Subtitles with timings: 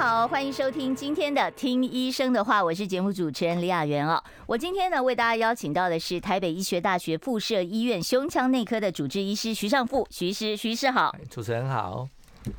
[0.00, 4.18] 好，欢迎收听今天的《听医生的话》，我是节目主持人李雅媛哦。
[4.46, 12.08] 我今天呢，为大家邀请到的是台北医学大学附设医院胸腔内科的主治医师徐尚富，徐师，徐医师好，主持人好。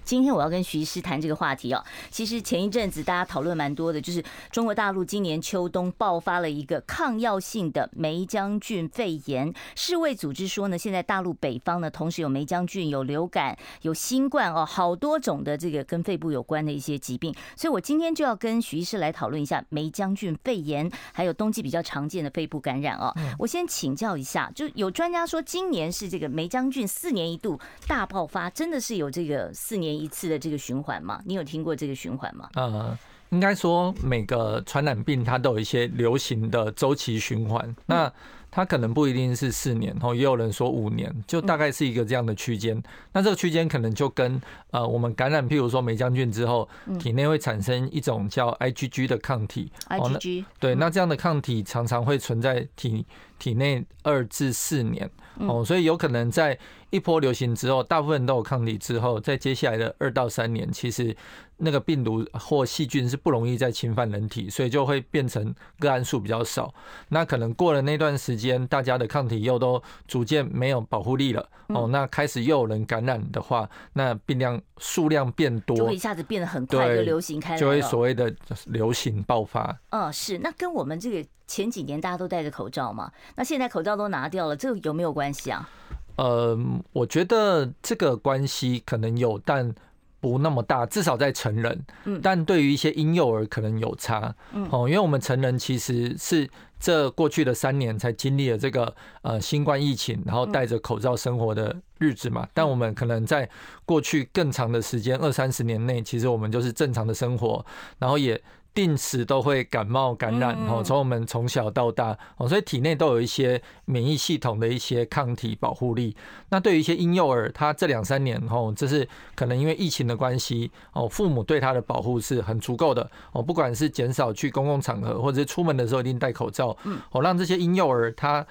[0.03, 1.83] 今天我要跟徐医师谈这个话题哦。
[2.09, 9.51] 其实前一阵子大家讨论蛮多的，就是中国大陆今年秋冬爆发了一个抗药性的梅将军肺炎。
[9.75, 17.33] 世卫组织说呢，现在大陆北方呢，同时有梅将军、有流感、有新冠哦，好多种的这个跟肺部有关的一些疾病。
[17.55, 23.13] 所以我今天就要跟徐医师来讨论一下梅将军肺炎，还有冬季比较常见的肺部感染哦。
[23.39, 31.21] 我先请教一下，就有专家说今年是这个梅将军四年一度大爆发，真的是有这个四年一次的这个循环吗？
[31.25, 32.49] 你有听过这个循环吗？
[32.55, 32.97] 呃，
[33.29, 38.11] 应该说每个传染病它都有一些流行的周期循环，那
[38.51, 42.83] 它可能不一定是四年，然后也有人说五年，就大概是一个这样的区间。
[43.13, 44.41] 那这个区间可能就跟
[44.71, 46.67] 呃我们感染，譬如说霉浆菌之后，
[46.99, 49.71] 体内会产生一种叫 IgG 的抗体。
[49.89, 53.05] IgG 对，那这样的抗体常常会存在体
[53.37, 56.57] 体内二至四年哦，所以有可能在
[56.89, 61.15] 一波流行之后，大部分都有抗体之后，在接下来的二到三年，其实
[61.57, 66.73] 那个病毒或细菌是不容易再侵犯人体，所以就会变成个案数比较少。
[67.09, 78.33] 那可能过了那段时间，大家的抗体又都逐渐没有保护力了哦，那开始又有人感染的话，那病量数量变多，就会一下子变得很快就流行开来，就会所谓的
[78.65, 79.77] 流行爆发。
[79.89, 80.37] 嗯，是。
[80.37, 85.69] 那跟我们这个前几年大家都戴着口罩嘛，那现在口罩都拿掉了，这个有没有关系啊？
[86.17, 86.57] 呃，
[86.93, 89.73] 我觉得这个关系可能有，但
[90.21, 90.85] 不那么大。
[90.85, 91.83] 至少在成人，
[92.21, 94.33] 但对于一些婴幼儿可能有差。
[94.69, 102.47] 哦，因为我们成人其实是这过去的三年才经历了这个呃新冠疫情，然后戴着口罩生活的日子嘛。
[102.53, 103.49] 但我们可能在
[103.83, 107.65] 过去更长的时间，二三十年内，其实我们就是正常的生活，
[107.99, 108.41] 然后也。
[108.73, 116.15] 定时都会感冒感染哦，从我们从小到大哦，所以体内都有一些免疫系统的一些抗体保护力。
[116.49, 126.75] 那对于一些婴幼儿，他这两三年哦，这是可能因为疫情的关系哦，父母对他的保护是很足够的哦，不管是减少去公共场合，或者是出门的时候一定戴口罩，
[127.11, 128.45] 哦，让这些婴幼儿他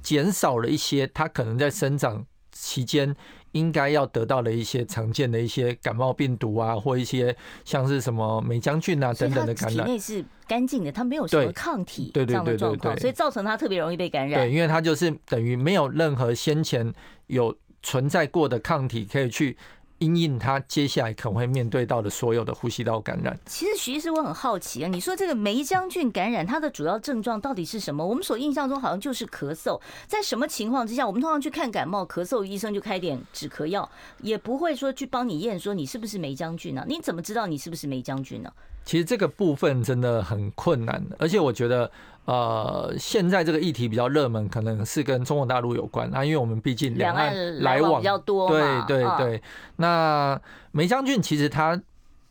[0.00, 3.16] 减少了一些他可能在生长期间。
[3.56, 7.34] 应该要得到的一些常见的一些感冒病毒啊，或一些
[7.64, 14.40] 像是什么霉浆菌啊等等的感染，体内是干净的，它没有什么抗体这样的状况，所以造成它特别容易被感染。
[14.40, 16.92] 对，因为它就是等于没有任何先前
[17.28, 19.56] 有存在过的抗体可以去。
[19.98, 23.38] 因应他接下来可能会面对到的所有的呼吸道感染。
[23.46, 28.06] 其实徐医师，我很好奇啊，你说这个梅将军感染，它的主要症状到底是什么？
[28.06, 33.88] 我们所印象中好像就是咳嗽，在什么情况之下，我们通常去看感冒咳嗽，医生就开点止咳药，
[34.20, 36.84] 也不会说去帮你验说你是不是梅将军呢？
[36.86, 38.52] 你怎么知道你是不是梅将军呢？
[38.84, 41.90] 其实这个部分真的很困难，而且我觉得。
[42.26, 48.48] 呃，现在这个议题比较热门，可能是跟中国大陆有关啊，因为我们毕竟两岸来往比较多。
[48.48, 49.42] 对对对，
[49.76, 50.40] 那
[50.72, 51.80] 梅将军其实他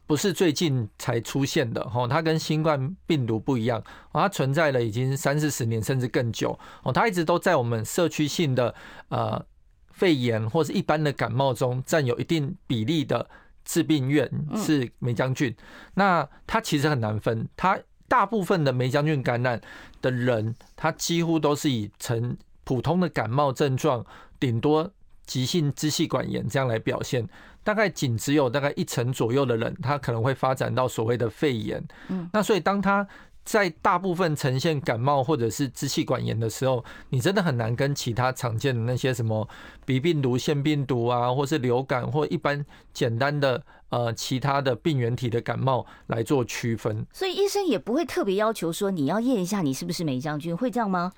[0.06, 8.76] 不是最近才出现的哦，它跟新冠病毒不一样，它存在了已经三四十年甚至更久哦，它一直都在我们社区性的
[9.08, 9.42] 呃
[9.92, 13.26] 肺炎或是一般的感冒中占有一定比例的
[13.64, 15.56] 致病源是霉浆菌，
[15.94, 17.80] 那它其实很难分它。
[18.08, 19.60] 大部分的梅将军感染
[20.02, 24.06] 的人，他几乎都是以呈普通的感冒症状，
[24.40, 24.92] 顶多
[25.26, 27.28] 急性支气管炎这样来表现。
[27.64, 31.84] 大概仅只有大概一成左右的人，他可能会发展到所谓的肺炎。
[32.10, 33.08] 嗯，那所以当他
[33.44, 39.50] 在大部分呈现感冒或者是支气管炎的时候，你真的很难跟其他常见的那些什么
[39.84, 42.64] 鼻病毒、腺病毒啊，或是流感或一般
[42.94, 43.64] 简单的
[43.96, 47.06] 呃其他的病原体的感冒来做区分。
[47.14, 51.14] 所以医生也不会特别要求说你要验一下你是不是霉浆菌，会这样吗？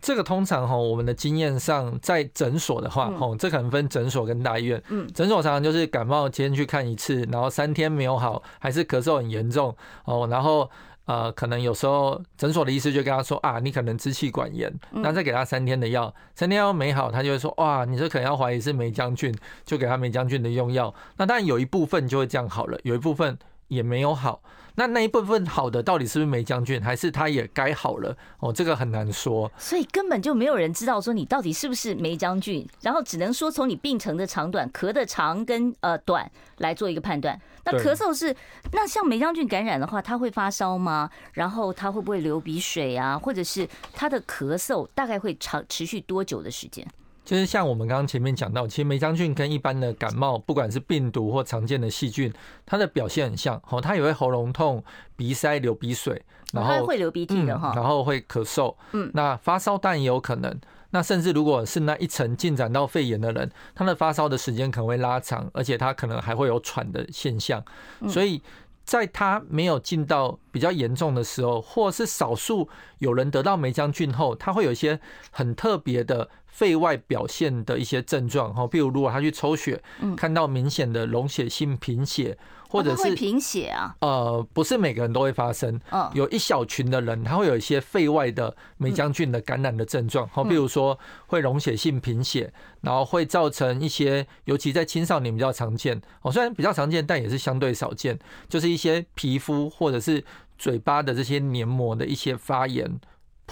[0.00, 4.82] 这个通常哈，我们的经验上，在诊所的话，哈，这可能分诊所跟大医院。
[4.88, 9.76] 嗯，诊所常常就是感冒今天去看一次，然后三天没有好，还是咳嗽很严重
[10.06, 10.70] 哦，然后。
[11.04, 19.34] 呃，可能有时候诊所的医师就跟他说啊，你可能支气管炎，那再给他三天的药，三天药没好，他就会说哇，你这可能要怀疑是霉浆菌，
[19.64, 20.94] 就给他霉浆菌的用药。
[21.16, 23.36] 那当然有一部分就会这样好了，有一部分
[23.68, 24.42] 也没有好。
[24.74, 28.16] 那那一部分好的到底是不是霉浆菌，还是他也该好了？
[28.38, 29.50] 哦，这个很难说。
[29.58, 37.38] 所以根本就没有人知道说你到底是不是霉浆菌，然后只能说从你病程的长短、咳的长跟呃短来做一个判断。
[37.64, 38.34] 那咳嗽是
[38.72, 41.08] 那像梅将军感染的话，他会发烧吗？
[41.32, 43.18] 然后他会不会流鼻水啊？
[43.18, 46.86] 或者是他的咳嗽大概会长持续多久的时间？
[47.24, 52.32] 就是像我们刚刚前面讲到，其实梅将军跟一般的感冒，不管是病毒或常见的细菌，
[52.66, 54.82] 它的表现很像哦，它也会喉咙痛、
[55.14, 56.20] 鼻塞、流鼻水，
[56.52, 60.60] 然后会流鼻涕的哈，然后会咳嗽，嗯，那发烧但也有可能，
[60.92, 67.62] 那甚至如果是那一层进展到肺炎的人，他的发烧的时间可能会拉长，而且他可能还会有喘的现象，
[68.08, 68.40] 所以
[68.84, 72.68] 在他没有进到比较严重的时候，或是少数
[73.00, 75.00] 有人得到梅浆菌后，他会有一些
[75.32, 76.28] 很特别的。
[76.52, 79.82] 肺外表现的一些症状哈，譬如如果他去抽血，
[80.14, 82.36] 看到明显的溶血性贫血，
[82.72, 85.78] 或者是贫血啊，呃，不是每个人都会发生，
[86.14, 100.24] 有一小群的人他会有一些肺外的霉浆菌的感染的症状，好，比如说会溶血性贫血，然后会造成一些，尤其在青少年比较常见，哦，虽然比较常见，但也是相对少见，就是一些皮肤或者是
[100.58, 102.98] 嘴巴的这些黏膜的一些发炎。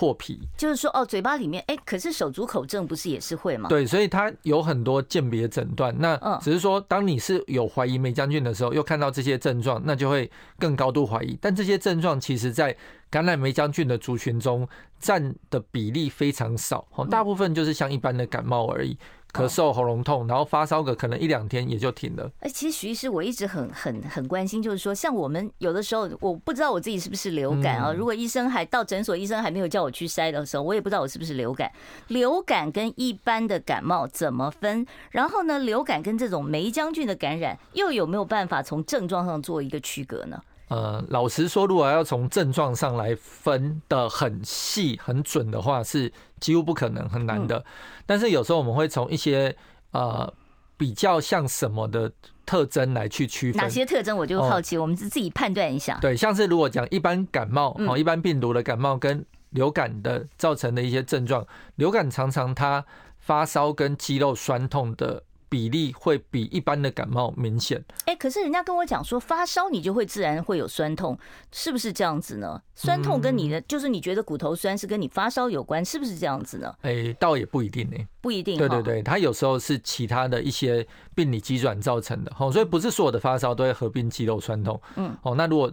[0.01, 3.69] 破皮，就是说哦，嘴巴里面哎，可是手足口症不是也是会吗？
[3.69, 5.95] 对，所以它有很多鉴别诊断。
[5.99, 11.37] 那只是说，当你是有怀疑梅将军的时候，又看到这些症状，那就会更高度怀疑。
[11.39, 12.75] 但这些症状其实在
[13.11, 14.67] 感染梅将军的族群中
[14.99, 18.97] 占的比例非常少，大部分就是像一般的感冒而已。
[19.33, 22.31] 咳嗽、喉咙痛，然后发烧个可能一两天也就停了。
[22.41, 27.93] 哎，其实徐医师，我一直很很很关心，就是说，像我们有的时候，我不知道我自己是不是流感啊。
[27.93, 31.71] 如果医生还到诊所，医生还没有叫我去筛的时候，我也不知道我是不是流感。
[32.09, 34.87] 流感跟一般的感冒怎么分？
[35.11, 40.43] 然后呢，流感跟这种霉浆菌的感染，又有没有办法从症状上做一个区隔呢？
[40.71, 47.65] 呃，老实说，如果要从症状上来分的很细很准的话，是几乎不可能，很难的。
[48.07, 49.57] 但是有时候我们会从一些
[49.91, 50.33] 呃
[50.77, 52.13] 比较像什么的
[52.47, 53.61] 特征来去区分。
[53.61, 54.17] 哪些特征？
[54.17, 55.99] 我就好奇，我们自自己判断一下。
[56.01, 61.45] 对，像是如果讲一般感冒哦，一般病毒的感冒跟流感的造成的一些症状，
[61.75, 62.87] 流感常常它
[63.19, 65.25] 发烧跟肌肉酸痛的。
[65.51, 67.85] 比例会比一般的感冒明显。
[68.07, 71.19] 哎，可是人家跟我讲说，发烧你就会自然会有酸痛，
[71.53, 72.63] 是不是这样子呢？
[72.75, 76.75] 酸痛跟你的就是你觉得骨头酸是跟你发烧有关，是不是这样子呢？
[76.81, 78.57] 哎，倒也不一定呢，不一定。
[78.57, 84.81] 对对对，它有时候是其他的一些病理机转造成的，哦，所以不是所有的发烧都会合并肌肉酸痛。
[84.97, 85.71] 嗯，哦，那如果。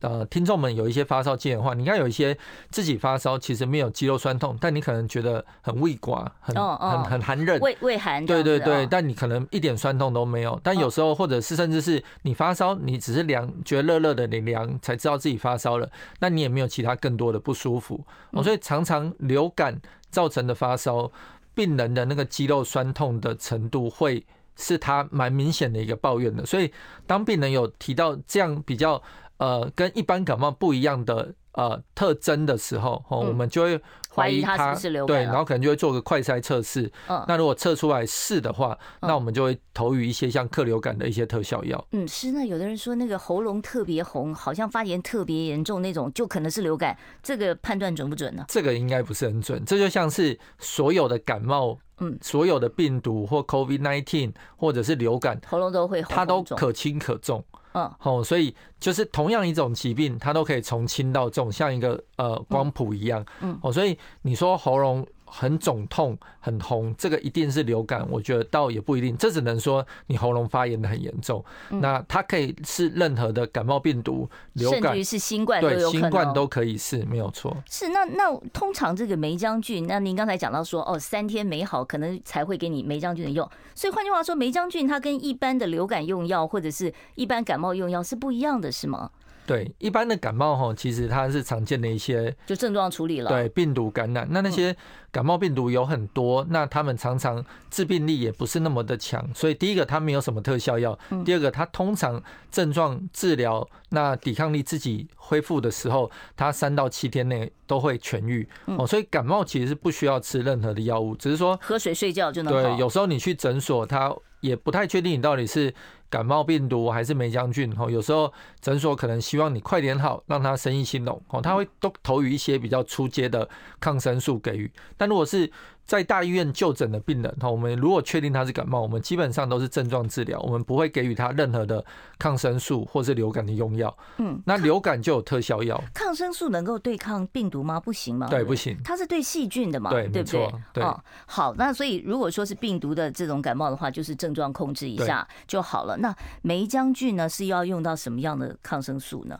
[0.00, 2.36] 呃，听众们有一些发烧经验的话，你看有一些
[2.70, 8.24] 自己发烧，其实没有肌肉酸痛，但你可能觉得很胃寡，很很很寒热，胃胃寒。
[8.24, 10.60] 对对对，但你可能一点酸痛都没有。
[10.62, 15.90] 但有时候或者是甚至是你发烧，你只是凉，觉得热热的，你凉才知道自己发烧了，
[16.20, 18.04] 那你也没有其他更多的不舒服。
[18.30, 19.80] 哦，所以常常流感
[20.10, 21.10] 造成的发烧，
[21.54, 24.24] 病人的那个肌肉酸痛的程度会
[24.54, 26.46] 是他蛮明显的一个抱怨的。
[26.46, 26.72] 所以
[27.04, 29.02] 当病人有提到这样比较。
[29.42, 33.80] 呃，跟一般感冒不一样的呃特征的时候，哦，我们就会
[34.14, 36.88] 怀疑他是流感，对，然后可能就会做个快筛测试。
[37.08, 41.84] 嗯，那如果测出来是的话，那我们就会投予一些像克流感的一些特效药。
[41.90, 42.30] 嗯，是。
[42.30, 46.96] 那有的人说那个喉咙特别红，好像发炎特别严重那种，就可能是流感。
[47.20, 48.44] 这个判断准不准呢？
[48.46, 49.64] 这个应该不是很准。
[49.64, 57.44] 这就像是所有的感冒，嗯，所有的病毒或 COVID-19 或者是流感，喉咙都会红，它都可轻可重。
[57.72, 63.24] 嗯，好，所以就是同样一种疾病，它都可以从轻到重，像一个呃光谱一样。
[63.40, 65.06] 嗯，哦，所以你说喉咙。
[65.34, 68.06] 很肿痛、很红，这个一定是流感？
[68.10, 71.42] 我觉得倒也不一定，这只能说你喉咙发炎的很严重。
[71.70, 77.56] 那它可以是任何的感冒病毒、流感，甚至于是新冠，对，新冠都可以是没有错。
[77.70, 83.48] 是那那通常这个霉将军，那您刚才讲到说哦，三天没好，可能才会给你霉将军的用。
[83.74, 89.10] 所以换句话说，霉将军它跟一般的流感用药或者是一般感冒用药是不一样的，是吗？
[89.52, 93.28] 对，一般的感冒哈，其实它是常见的一些就症状处理了。
[93.28, 94.74] 对，病毒感染，那那些
[95.10, 112.62] 感冒病毒有很多，那他们常常致病力也不是那么的强，所以第一个它没有什么特效药，第二个它通常症状治疗，那抵抗力自己恢复的时候，它三到七天内都会痊愈哦，所以感冒其实是不需要吃任何的药物，只是说喝水睡觉就能好。
[112.62, 115.74] 对，有时候你去诊所，他也不太确定你到底是。
[116.12, 117.88] 感冒病毒还是梅将军哦？
[117.88, 123.48] 有时候诊所可能希望你快点好，让他生意兴隆，他会都投予一些比较出街的
[123.80, 124.70] 抗生素给予。
[124.98, 125.50] 但如果是
[125.84, 131.84] 在大医院就诊的病人哈，我们如果确定他是感冒，我们基本上都是症状治疗，我们不会给予他任何的
[132.18, 133.94] 抗生素或是流感的用药。
[134.18, 135.82] 嗯，那流感就有特效药。
[135.92, 137.78] 抗生素能够对抗病毒吗？
[137.78, 138.28] 不行吗？
[138.28, 138.78] 对，不行。
[138.82, 139.90] 它是对细菌的嘛？
[139.90, 140.52] 对，对不对？
[140.72, 140.84] 对。
[140.84, 145.96] 哦，好，那所以如果说是病毒的这种感冒的话，就是症状控制一下就好了。
[145.98, 149.38] 那梅将军呢，是要用到什么样的抗生素呢？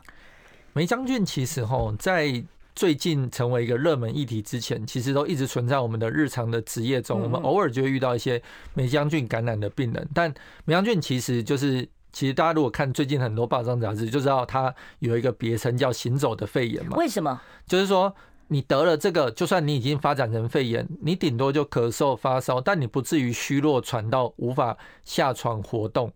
[0.73, 2.43] 梅将军其实哈，在
[2.75, 7.21] 最近成为一个热门议题之前，其实都一直存在我们的日常的职业中。
[7.21, 8.41] 我们偶尔就会遇到一些
[8.73, 10.33] 梅将军感染的病人，但
[10.65, 16.97] 梅将军其实就是，其实大家如果看最近很多报章杂志，就知道它有一个别称叫“行走的肺炎”嘛。
[16.97, 17.39] 为什么？
[17.67, 18.13] 就是说
[18.47, 26.11] 你得了这个，就算你已经发展成肺炎，你顶多就咳嗽、发烧，但你不至于虚弱喘到无法下床活动。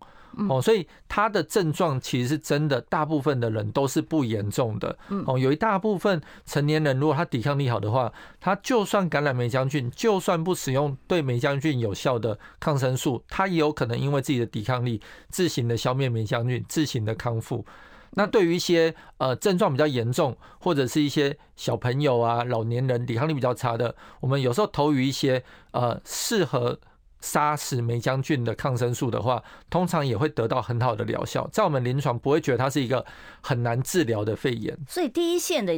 [0.48, 4.96] 哦，所以他的症状其实是真的，大部分的人都是不严重的。
[5.26, 17.66] 哦，有一大部分成年人，如果他抵抗力好的话，他就算感染霉浆菌，就算不使用对霉浆菌有效的抗生素，他也有可能因为自己的抵抗力，自行的消灭霉浆菌，自行的康复。
[18.12, 25.42] 那对于一些呃症状比较严重，或者是一些小朋友啊、老年人抵抗力比较差的，我们有时候投予一些
[25.72, 26.78] 呃适合。
[27.20, 33.04] 杀死霉浆菌的抗生素的话，通常也会得到很好的疗效，在我们临床不会觉得它是一个
[33.40, 34.76] 很难治疗的肺炎。
[34.88, 35.72] 所以第一线的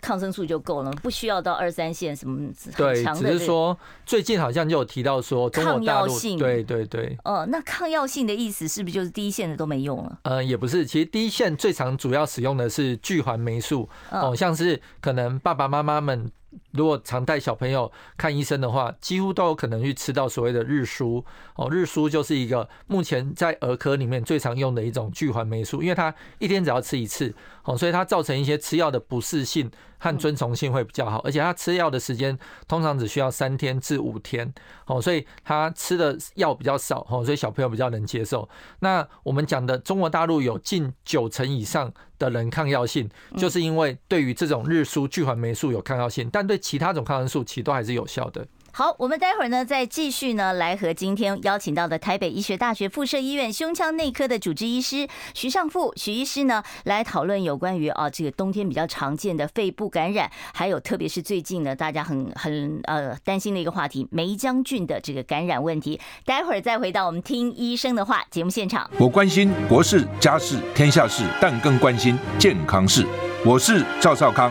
[0.00, 7.16] 抗生素就够了，不需要到二三线什么对，只是说最近好像就有提到说抗药性，对对对。
[7.24, 10.18] 哦，那抗药性的意思是不是就是第一线的都没用了？
[10.24, 16.30] 呃，也不是，其实第一线最常主要使用的是聚环霉素哦，像是可能爸爸妈妈们。
[16.72, 21.24] 如果常带小朋友看医生的话，几乎都有可能去吃到所谓的日舒
[21.56, 21.68] 哦。
[21.70, 29.70] 日舒就是一个目前在儿科里面最常用的一种聚环霉素，因为它一天只要吃一次哦，所以它造成一些吃药的不适性
[30.02, 34.52] 和遵从性会比较好，而且他吃药的时间通常只需要三天至五天
[34.86, 38.48] 哦，所以他吃的药比较少哦，所以小朋友比较能接受。
[38.80, 48.44] 那我们讲的中国大陆有近九成以上的人抗药性，就是因为对于这种日苏聚环霉素有抗药性，但对其他种抗生素其实都还是有效的。
[48.74, 66.00] 好，我们待会儿呢再继续呢来和今天邀请到的台北医学大学附设医院胸腔内科的主治医师徐尚富徐医师呢来讨论有关于啊这个冬天比较常见的肺部感染，还有特别是最近呢大家很很呃担心的一个话题霉浆菌的这个感染问题。
[66.24, 68.88] 待会儿再回到我们听医生的话节目现场。
[68.98, 73.06] 我关心国事家事天下事，但更关心健康事。
[73.44, 74.50] 我是赵少康，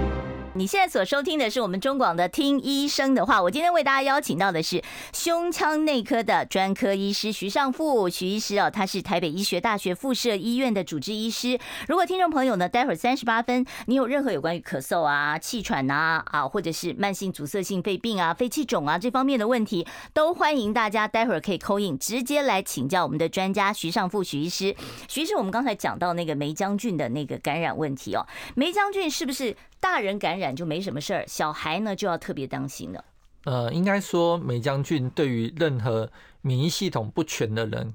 [0.53, 3.41] 你现在所收听的是我们中广的听医生的话。
[3.41, 11.57] 我今天为大家邀请到的是胸腔内科的专科医师徐尚富徐医师哦，他是台北医学大学附设医院的主治医师。
[11.87, 24.75] 如果听众朋友呢，待会儿三十八分，你有任何有关于咳嗽啊、气喘啊啊，或者是慢性阻塞性肺病啊、肺气肿啊这方面的问题，都欢迎大家待会儿可以扣印直接来请教我们的专家徐尚富徐医师。
[25.07, 29.55] 徐医师，我们刚才讲到那个梅将军的那个感染问题哦，梅将军是不是？
[29.81, 33.05] 大人感染就没什么事儿，小孩呢就要特别当心了。
[33.43, 36.09] 呃，应该说梅将军对于任何
[36.41, 37.93] 免疫系统不全的人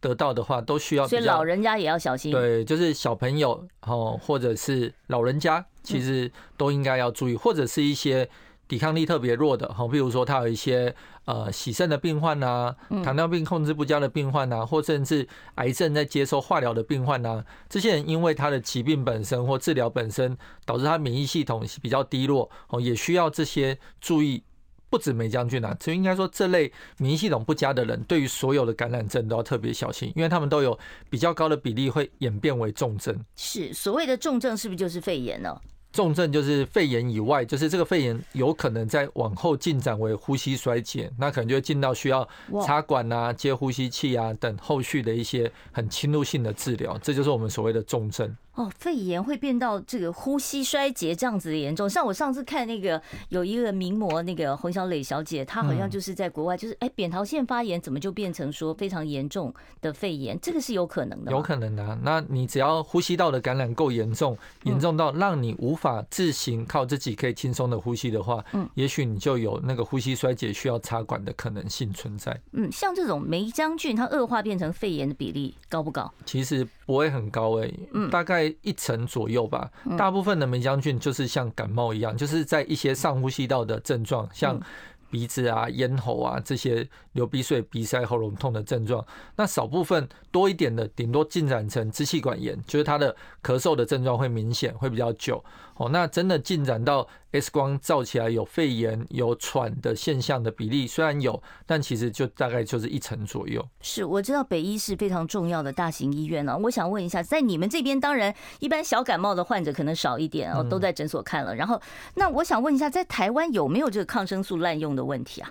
[0.00, 1.06] 得到的话，都需要。
[1.06, 2.32] 所以老人家也要小心。
[2.32, 8.28] 对，就是小朋友哦，或者是老人家，其实都应该要注意，或者是一些。
[8.68, 10.94] 抵抗力特别弱的，哈，比如说他有一些
[11.24, 24.42] 呃洗肾的病患呐，糖尿病控制不佳的病患呐，或甚至癌症在接受化疗的病患呐，这些人因为他的疾病本身或治疗本身导致他免疫系统比较低落，哦，也需要这些注意。
[24.88, 30.78] 不止梅将军啊，就应该说这类免疫系统不佳的人，对于所有的感染症都要特别小心，因为他们都有
[31.10, 33.24] 比较高的比例会演变为重症。
[33.34, 35.60] 是所谓的重症，是不是就是肺炎呢？
[35.96, 42.28] 重症就是肺炎以外，就是这个肺炎有可能在往后进展为呼吸衰竭，那可能就会进到需要
[42.64, 48.36] 插管啊、接呼吸器啊等后续的一些很侵入性的治疗，这就是我们所谓的重症。
[48.56, 60.38] 哦，肺炎会变到这个呼吸衰竭这样子的严重，像我上次看那个有一个名模那个洪小磊小姐，她好像就是在国外，就是哎扁桃腺发炎，怎么就变成说非常严重的肺炎？
[60.40, 61.98] 这个是有可能的，有可能的。
[62.02, 66.02] 那你只要呼吸道的感染够严重，严重到让你无法。
[66.08, 72.34] 自行靠自己可以轻松的呼吸的话，嗯，也许你就有那个呼吸衰竭需要插管的可能性存在。
[72.52, 76.10] 嗯，像这种梅将军它恶化变成肺炎的比例高不高？
[76.24, 79.70] 其实不会很高诶、欸，嗯，大概一成左右吧。
[79.96, 84.60] 大部分的梅将菌就是像感冒一样，就是在一些上呼吸道的症状，像。
[85.08, 89.02] 鼻子啊、咽喉啊这些流鼻水、鼻塞、喉咙痛的症状，
[89.36, 95.42] 那少部分多一点的，顶多进展成支气管炎，就是他的咳嗽的症状会明显，会比较久。
[95.76, 103.62] 哦，那真的进展到 X 光照起来有肺炎、有喘的现象的比例虽然有，但其实就大概就是一成左右。
[103.80, 106.56] 是，我知道北医是非常重要的大型医院呢。
[106.56, 111.54] 我想问一下，在你们这边，当然一般小感冒的患者可能少一点哦，都在诊所看了。
[111.54, 111.80] 然后，
[112.14, 115.50] 那我想问一下，在台湾有没有这个抗生素滥用的问题啊？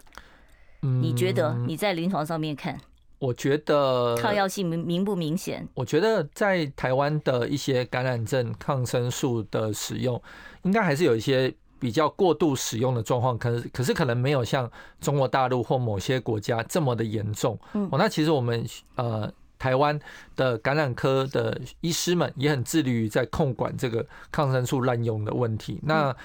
[0.82, 2.80] 你觉得你在临床上面看？
[3.18, 5.68] 我觉得抗药性明明不明显？
[5.74, 10.22] 我觉得在台湾的一些感染症抗生素的使用，
[10.64, 14.70] 应该还是有一些比较过度使用的状况，可是可是可能没有像
[15.00, 17.58] 中国大陆或某些国家这么的严重。
[17.72, 19.98] 哦，那其实我们呃台湾
[20.36, 25.80] 的感染科的医师们也很致力于在控管这个抗生素滥用的问题。
[25.84, 26.16] 那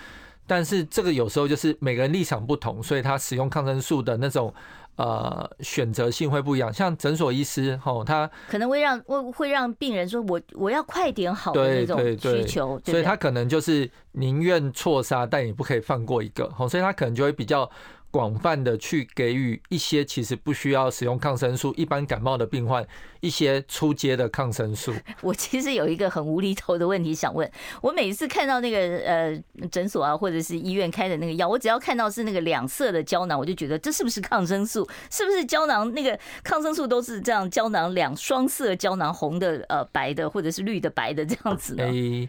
[0.46, 4.52] 但是这个有时候就是每个人立场不同，所以他使用抗生素的那种。
[4.96, 17.70] 呃，选择性会不一样，像诊所医师吼，他可能会让会会让病人说，我我要快点好的那种需求，所以他可能就是宁愿错杀，但也不可以放过一个吼，所以他可能就会比较。
[18.10, 22.86] 广泛的去给予一些其实不需要使用抗生素，一般感冒的病患
[23.20, 24.92] 一些初阶的抗生素。
[25.22, 27.50] 我其实有一个很无厘头的问题想问，
[27.80, 34.88] 我每次看到那个呃诊所啊或者是医院开的那个药，我只要看到是那个两色的胶囊，我就觉得这是不是抗生素？
[35.10, 41.84] 是不是胶囊那个抗生素都是这样胶囊两双色胶囊，红的呃白的或者是绿的白的这样子呢？
[41.84, 42.28] 欸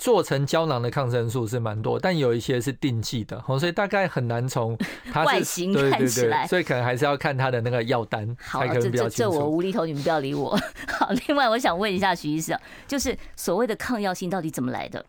[0.00, 4.74] 做成胶囊的抗生素是蛮多，但有一些是定剂的，所以大概很难从
[5.12, 8.34] 它外形看起来，所以可能还是要看它的那个药单。
[8.40, 10.58] 好，这这这我无厘头，你们不要理我。
[10.98, 15.04] 好，另外我想问一下徐医师，就是所谓的抗药性到底怎么来的？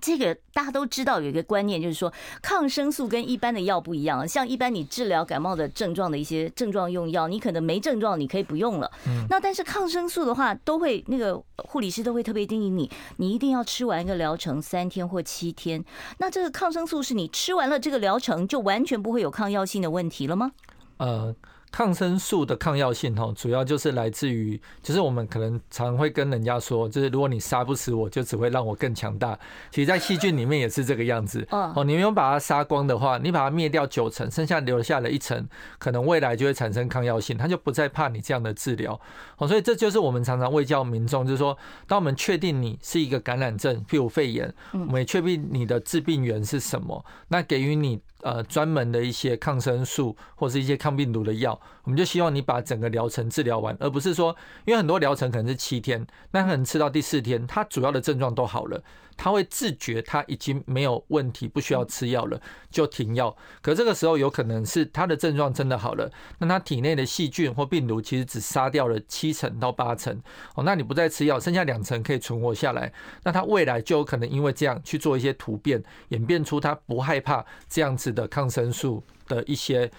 [0.00, 2.12] 这个大家都知道，有一个观念就是说，
[2.42, 4.26] 抗生素跟一般的药不一样。
[4.26, 8.90] 像一般你治疗感冒的症状的一些症状用药，你可能没症状，你可以不用了。
[9.28, 15.84] 那但是抗生素的话，都会那个护理师都会特别叮咛你，你一定要吃完一个疗程三天或七天。
[16.18, 20.52] 那这个抗生素是你吃完了这个疗程，就完全不会有抗药性的问题了吗？
[20.98, 21.34] 呃。
[21.76, 29.38] 抗生素的抗药性哈，主要就是来自于，就是我们可能常会跟人家说，就是如果你杀不死我，就只会让我更强大。
[29.70, 31.46] 其实，在细菌里面也是这个样子。
[31.50, 38.98] 哦，你没有把它杀光的话，你把它灭掉九成，剩下留下了一层，可能未来就会产生抗药性，它就不再怕你这样的治疗。
[39.36, 41.54] 哦，所以这就是我们常常会叫民众，就是说，
[41.86, 48.00] 当我们确定你是一个感染症，譬如肺炎，我们也确定你的致病源是什么，那给予你。
[48.26, 54.34] 呃，专门的一些抗生素或是一些抗病毒的药，我们就希望你把整个疗程治疗完，而不是说，
[54.64, 58.82] 因为很多疗程可能是七天，那可能吃到第四天，它主要的症状都好了。
[59.16, 63.36] 他会自觉他已经没有问题，不需要吃药了，就停药。
[63.62, 70.20] 可这个时候有可能是他的症状真的好了，那他体内的细菌或病毒其实只杀掉了七成到八成
[70.54, 70.62] 哦。
[70.64, 72.92] 那你不再吃药，剩下两成可以存活下来，
[73.24, 79.90] 那他未来就有可能因为这样去做一些突变，演变出他不害怕这样子的抗生素的一些。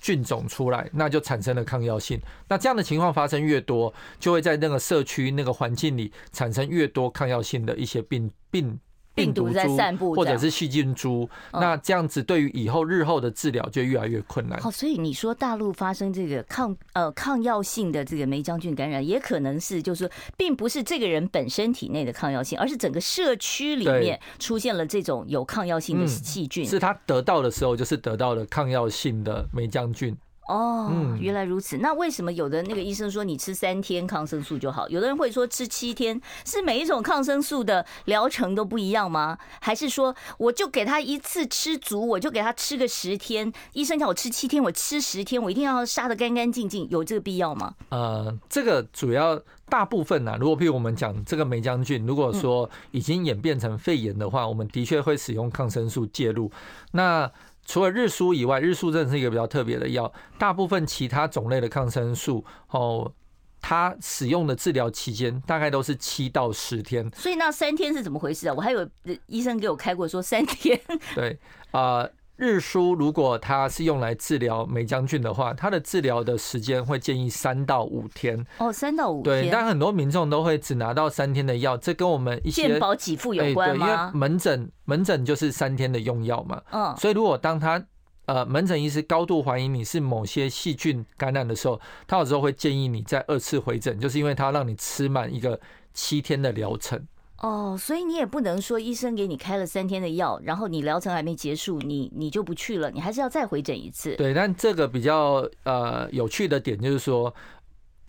[0.00, 2.20] 菌种出来，那就产生了抗药性。
[2.48, 8.78] 那这样的情况发生越多，就会在那个社区、那个环境里产生越多抗药性的一些病病。
[9.16, 14.60] 病毒在散布，或者是细菌株，那这样子对于以后日后的治疗就越来越困难。
[14.60, 26.66] 好，所以你说大陆发生这个抗呃抗药性的这个霉浆菌感染，也可能是就是说，并不是这个人本身体内的抗药性，而是整个社区里面出现了这种有抗药性的细菌。
[26.66, 30.16] 是他得到的时候，就是得到了抗药性的霉浆菌。
[30.48, 31.78] 哦，原来如此。
[31.78, 34.88] 那为什么有的那个医生说你吃三天抗生素就好？
[34.88, 39.38] 有的人会说吃七天，是每一种抗生素的疗程都不一样吗？
[39.60, 43.52] 还是说我就给他一次吃足，我就给他吃个十天？
[43.72, 47.74] 医生叫我吃七天，我吃十天，我一定要杀的干干净净，有这个必要吗？
[47.88, 56.50] 呃，这个主要大部分呢、啊，如果譬如我们讲这个梅将军，如果说已经演变成肺炎的话，我们的确会使用抗生素介入。
[56.92, 57.30] 那
[57.66, 60.10] 除了日舒以外，日舒真的是一个比较特别的药。
[60.38, 63.12] 大部分其他种类的抗生素，哦，
[63.60, 67.10] 它使用的治疗期间大概都是七到十天。
[67.14, 68.54] 所以那三天是怎么回事啊？
[68.56, 68.88] 我还有
[69.26, 70.80] 医生给我开过说三天。
[71.14, 71.38] 对
[71.72, 71.98] 啊。
[71.98, 78.46] 呃日舒如果它是用来治疗梅将军的话，它的治疗的时间会建议三到五天。
[78.58, 79.42] 哦，三到五天。
[79.44, 83.86] 对，但很多民众都会只拿到三天的药，这跟我们一些健保给付有关吗？
[83.86, 86.60] 因为门诊门诊就是三天的用药嘛。
[86.72, 86.94] 嗯。
[86.98, 87.82] 所以如果当他
[88.26, 95.58] 呃门诊医师高度怀疑你是某些细菌感染的时候，他有时候会建议你再二次回诊，就是因为他让你吃满一个
[95.94, 97.06] 七天的疗程。
[97.38, 104.16] 哦，所以你也不能说医生给你开了三天的药，然后你疗程还没结束，你你就不去了，你还是要再回诊一次。
[104.16, 107.32] 对，但这个比较呃有趣的点就是说，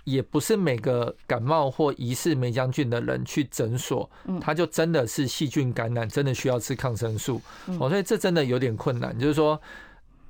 [0.05, 4.09] 也不是每个感冒或疑似梅将军的人去诊所，
[4.39, 7.41] 他就真的是细菌感染，真的需要吃抗生素。
[7.79, 9.59] 哦，所以这真的有点困难，就是说。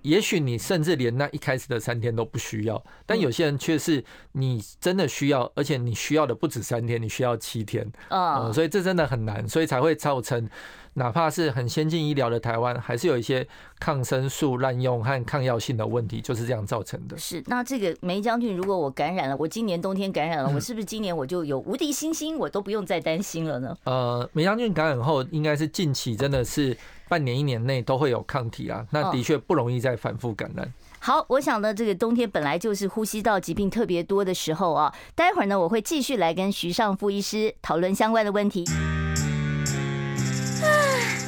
[0.03, 10.49] 也许你甚至连那一开始的三天都不需要，但有些人却是你真的需要，而且你需要的不止三天，你需要七天啊，所以这真的很难，所以才会造成，
[10.93, 13.45] 哪怕是很先进医疗的台湾，还是有一些
[13.79, 17.17] 抗生素滥用和抗药性的问题，就是这样造成的。
[17.17, 23.77] 是，那这个梅将军如果我感染了，我今年冬天感染了， 我是不是今年我就有无敌星星，我都不用再担心了呢？
[23.83, 26.77] 呃，梅将军感染后，应该是近期真的是。
[27.07, 30.71] 半年一年内都会有抗体啊，那的确不容易再反复感染。
[30.99, 34.93] 好，我想呢，这个冬天本来就是呼吸道疾病特别多的时候啊。
[35.15, 38.65] 待会儿呢，我会继续来跟徐尚副医师讨论相关的问题。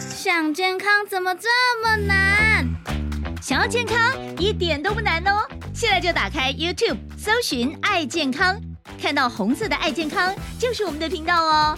[0.10, 1.48] 想健康怎么这
[1.82, 2.68] 么难？
[3.42, 3.98] 想要健康
[4.38, 8.60] 一点都不难哦，现在就打开 YouTube 搜寻“爱健康”，
[9.02, 11.78] 看到红色的“爱健康”就是我们的频道哦。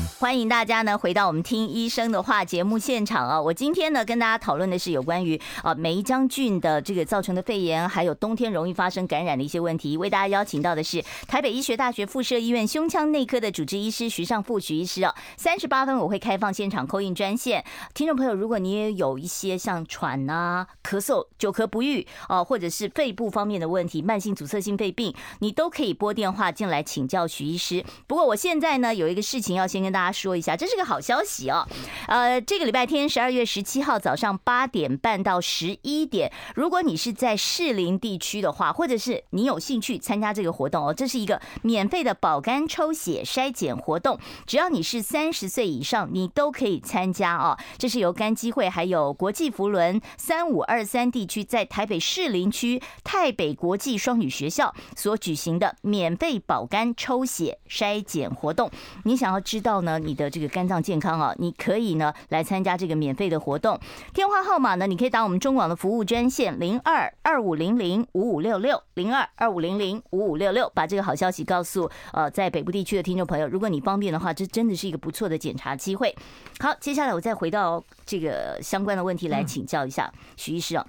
[0.21, 3.41] 欢迎大家呢回到我们听医生的话节目现场啊！
[3.41, 9.97] 我今天呢跟大家讨论的是有关于啊霉浆菌的这个造成的肺炎，还有冬天容易发生感染的一些问题。
[9.97, 15.11] 为大家邀请到的是台北医学大学附设医院胸腔内科的主治医师徐尚富徐医师啊。
[15.37, 27.83] 三十八分我会开放现场 call in 专线，听众朋友，如果你也有一些像喘啊、咳嗽、久咳不愈啊，或者是肺部方面的问题、慢性阻塞性肺病，你都可以拨电话进来请教徐医师。
[28.05, 30.10] 不过我现在呢有一个事情要先跟大家。
[30.11, 31.67] 说一下，这是个好消息哦。
[32.07, 47.57] 呃，这个礼拜天，十二月十七号早上八点半到十一点，如果你是在士林地区的话，或者是你有兴趣参加这个活动哦，这是一个免费的保肝抽血筛检活动，只要你是三十岁以上，你都可以参加哦。
[47.77, 58.69] 这是由肝基会还有国际扶轮三五二三地区在台北士林区泰北国际双语学校所举行的免费保肝抽血筛检活动。
[59.03, 59.99] 你想要知道呢？
[60.01, 63.79] 你的这个肝脏健康啊，你可以呢来参加这个免费的活动。
[64.13, 73.47] 电话号码呢，你可以打我们中广的服务专线零二二五零零五五六六零二二五零零五五六六，把这个好消息告诉呃在北部地区的听众朋友。
[73.47, 76.15] 如果你方便的话，这真的是一个不错的检查机会。
[76.59, 80.85] 好，接下来我再回到这个相关的问题来请教一下徐医师啊，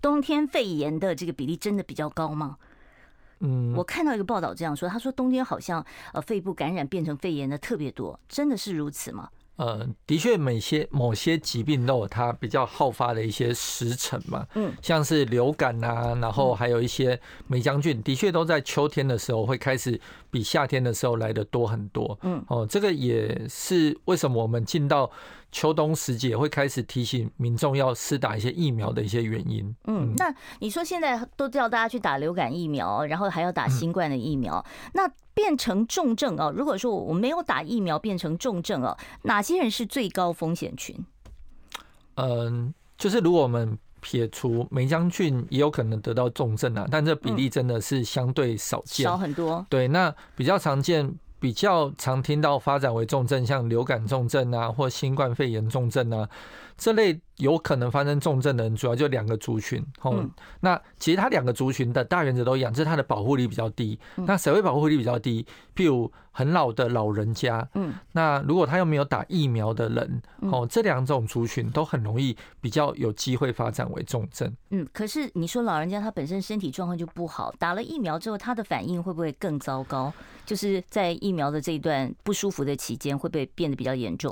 [0.00, 2.56] 冬天肺炎的这个比例真的比较高吗？
[3.40, 9.28] 嗯，我看到一个报道这样说，他说冬天好像呃肺部感染变成肺炎的特别多，真的是如此吗？
[9.56, 20.00] 呃，的确，某些某些疾病都有它比较好发的一些时辰嘛，嗯，像是流感啊，然后还有一些霉将军，的确都在秋天的时候会开始
[20.30, 25.10] 比夏天的时候来的多很多，嗯，哦，这个也是为什么我们进到。
[25.52, 29.74] 秋冬时节会开始提醒民众要施打一些疫苗的一些原因。
[29.86, 36.52] 嗯，那你说现在都叫大家去打流感疫苗，然后还要打新冠的疫苗，那变成重症啊？
[36.54, 40.96] 如果说我没有打疫苗变成重症啊，哪些人是最高风险群？
[42.14, 49.66] 嗯，就是如果我们撇除霉浆菌，也有可能得到重症啊，但这比例真的是相对少见，少很多。
[49.68, 51.12] 对，那比较常见。
[51.40, 56.28] 比较常听到发展为重症，像流感重症啊，或新冠肺炎重症啊，
[56.80, 57.20] 这类。
[57.40, 59.82] 有可能发生重症的人，主要就两个族群。
[60.02, 60.28] 哦，
[60.60, 63.98] 那其实它两个族群的大原则都一样，就是它的保护力比较低。
[64.14, 65.46] 那谁会保护力比较低？
[65.74, 67.66] 譬如很老的老人家。
[67.72, 70.20] 嗯，那如果他又没有打疫苗的人，
[70.52, 74.54] 哦，这两种族群都很容易比较有机会发展为重症。
[74.68, 80.12] 嗯，可是你说老人家他本身身体状况就不好，打了疫苗之后，他的反应会不会更糟糕？
[80.44, 84.30] 就是在疫苗的这一段不舒服的期间，会不会变得比较严重？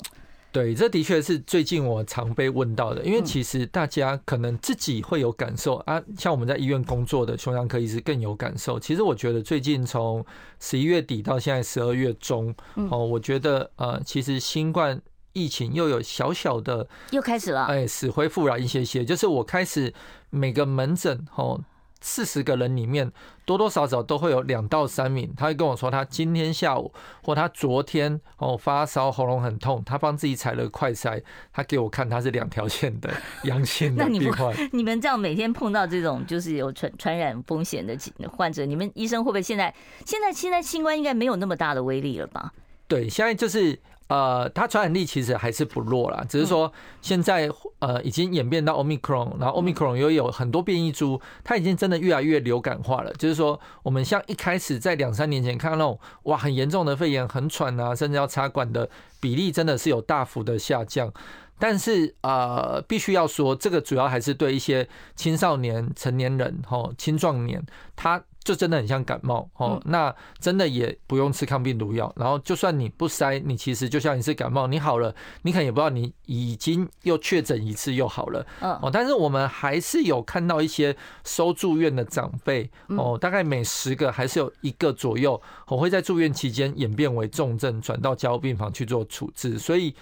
[0.50, 8.80] 对，这的确是最近我常被问到的，因为其实大家可能自己会有感受啊，像我们在医院工作的胸腔科医师更有感受。
[8.80, 10.24] 其实我觉得最近从
[10.58, 12.54] 十一月底到现在十二月中，
[12.90, 15.00] 哦，我觉得呃，其实新冠。
[15.34, 19.92] 疫情又有小小的又开始了，哎，死灰复燃一些些，就是我开始
[20.30, 21.60] 每个门诊吼。
[22.00, 23.10] 四十个人里面，
[23.44, 33.10] 多多少少都会有两到三名，他会跟我说，他今天下午或他昨天哦发烧，喉咙很痛，他帮自己采了快筛，他给我看他是两条线的
[33.44, 34.54] 阳性的病患。
[34.54, 37.96] 那你们你们这样每天碰到这种就是有传传染风险的
[38.30, 42.52] 患者，你们医生会不会现在现在现在新冠应该没有那么大的威力了吧？
[42.86, 43.78] 对，现在就是。
[44.08, 53.12] 呃，它传染力其实还是不弱啦，只是说现在呃已经演变到 Omicron，然后 Omicron 又有很多变异株，它已经真的越来越流感化了。
[53.12, 58.88] 就是说，我们像一开始在两三年前看到那种哇很严重的肺炎，很喘啊，甚至要插管的
[59.20, 61.12] 比例，真的是有大幅的下降。
[61.58, 67.62] 但是呃，必须要说，这个主要还是对一些青少年、成年人、吼青壮年，
[67.94, 68.24] 他。
[68.42, 89.94] 就真的很像感冒哦，那真的也不用吃抗病毒药，然后就算你不塞，你其实就像你是感冒，你好了，你可能也不知道你已经又确诊一次又好了，哦，但是我们还是有看到一些收住院的长辈哦，大概每十个还是有一个左右，我会在住院期间演变为重症，转到加护病房去做处置，所以，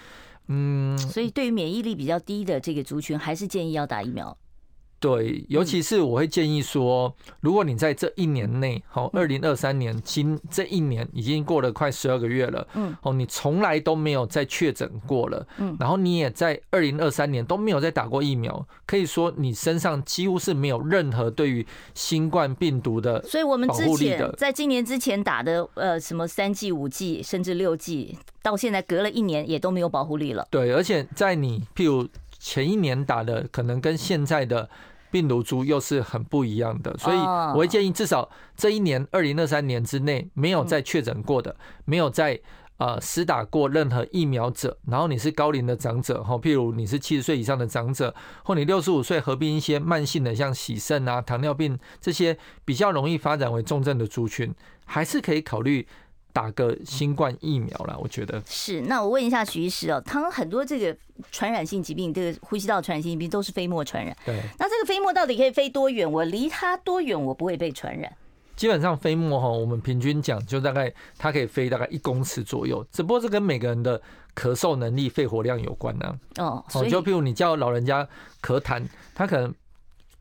[0.47, 4.37] 嗯，所以对于免疫力比较低的这个族群，还是建议要打疫苗。
[4.99, 30.47] 对，尤其是我会建议说，如果你在这一年内，好，二零二三年今这一年已经过了快十二个月了，嗯，哦，你从来都没有再确诊过了，嗯，然后你也在二零二三年都没有再打过疫苗，可以说你身上几乎是没有任何对于新冠病毒的，所以我们之前在今年之前打的呃什么三剂、五剂甚至六剂，到现在隔了一年也都没有保护力了。
[30.49, 32.07] 对，而且在你譬如。
[32.47, 34.69] 前一年打的可能跟现在的
[35.11, 42.39] 病毒株又是很不一样的，所以我会建议至少这一年二零二三年之内没有再确诊过的，没有再
[42.77, 54.55] 呃施打过任何疫苗者，然后你是高龄的长者哈，譬如你是七十岁以上的长者，或你六十五岁合并一些慢性的像洗肾啊、糖尿病这些比较容易发展为重症的族群，
[54.85, 55.85] 还是可以考虑。
[56.37, 58.81] 打个新冠疫苗啦，我觉得是。
[58.81, 60.95] 那我问一下徐医师哦，他们很多这个
[61.31, 64.15] 传染性疾病，这个呼吸道传染性疾病都是飞沫传染。
[64.23, 64.39] 对。
[64.59, 66.09] 那这个飞沫到底可以飞多远？
[66.11, 68.15] 我离它多远，我不会被传染？
[68.55, 73.99] 基本上飞沫哈，我们平均讲就大概它可以飞大概一公尺左右，只不过是跟每个人的
[74.35, 76.19] 咳嗽能力、肺活量有关呢。
[76.37, 76.63] 哦。
[76.75, 78.07] 哦，就譬如你叫老人家
[78.43, 79.51] 咳痰，他可能。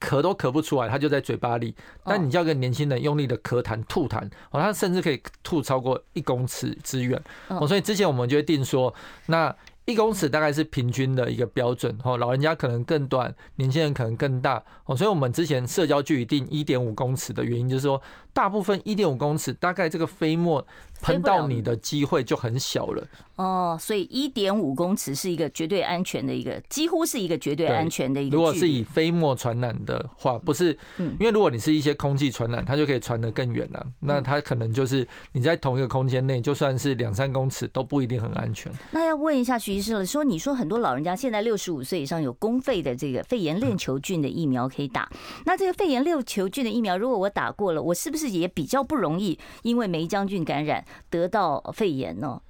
[0.00, 1.74] 咳都咳不出来，他就在嘴巴里。
[2.04, 7.20] 但你叫个年轻人用力的咳痰、吐痰，哦，他甚至可以吐超过一公尺之远。
[7.48, 8.92] 哦，所以之前我们就会定说，
[9.26, 9.54] 那。
[9.86, 20.66] 一公尺大概是平均的一个标准哦，老人家可能更短，年轻人可能更大哦，所以我们之前社交距离定一点五公尺的原因就是说，大部分一点五公尺大概这个飞沫
[21.02, 23.06] 喷到你的机会就很小了
[23.36, 28.36] 哦，所以一点五公尺是一个绝对安全的一个，几乎是一个绝对安全的一个。
[28.36, 38.72] 如果是以飞沫传染的话，不是，因为如果你是一些空气传染，它就可以传得更远了，那它可能就是你在同一个空间内，就算是两三公尺都不一定很安全。
[38.92, 40.06] 那要问一下徐医师了。
[40.06, 45.10] 说，你说很多老人家现在六十五岁以上有公费的这个肺炎链球菌的疫苗可以打，
[45.44, 52.40] 那这个肺炎链球菌的疫苗，如果我打过了，我是不是也比较不容易因为梅将军感染得到肺炎呢？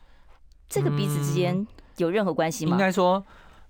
[0.68, 2.72] 这个彼此之间有任何关系吗？
[2.72, 3.24] 应该说，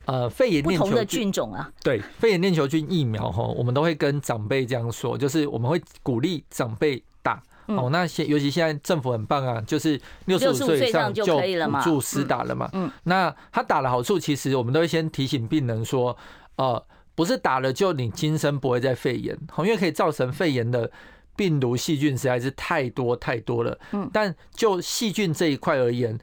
[0.07, 7.43] 呃，肺炎不同的菌种啊，对，肺炎链球菌疫苗哈，我们都会跟长辈这样说，就是我们会鼓励长辈打。
[7.67, 12.71] 哦，那现尤其现在政府很棒啊，就是六十五岁以上就补助施打了嘛。
[12.73, 16.17] 嗯，那他打的好处，其实我们都会先提醒病人说，
[16.55, 16.81] 呃，
[17.17, 20.89] 不是打了就你今生不会再肺炎，因为可以造成肺炎的
[21.37, 23.79] 病毒细菌实在是太多太多了。
[23.93, 26.19] 嗯，但就细菌这一块而言，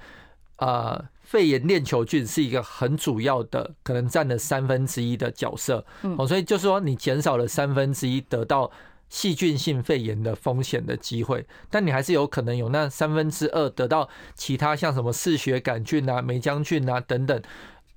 [0.58, 5.86] 呃，肺炎链球菌是一个很主要的，可能占了三分之一的角色。
[6.02, 8.72] 嗯，所以就是说你减少了三分之一得到。
[9.10, 17.40] 细菌性肺炎的风险的机会，但你还是有可能有那三分之二得到其他像什么嗜血杆菌啊、霉浆菌啊等等，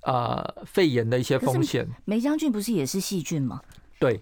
[0.01, 1.87] 呃，肺炎的一些风险。
[2.05, 3.61] 霉浆菌不是也是细菌吗？
[3.97, 4.21] 对。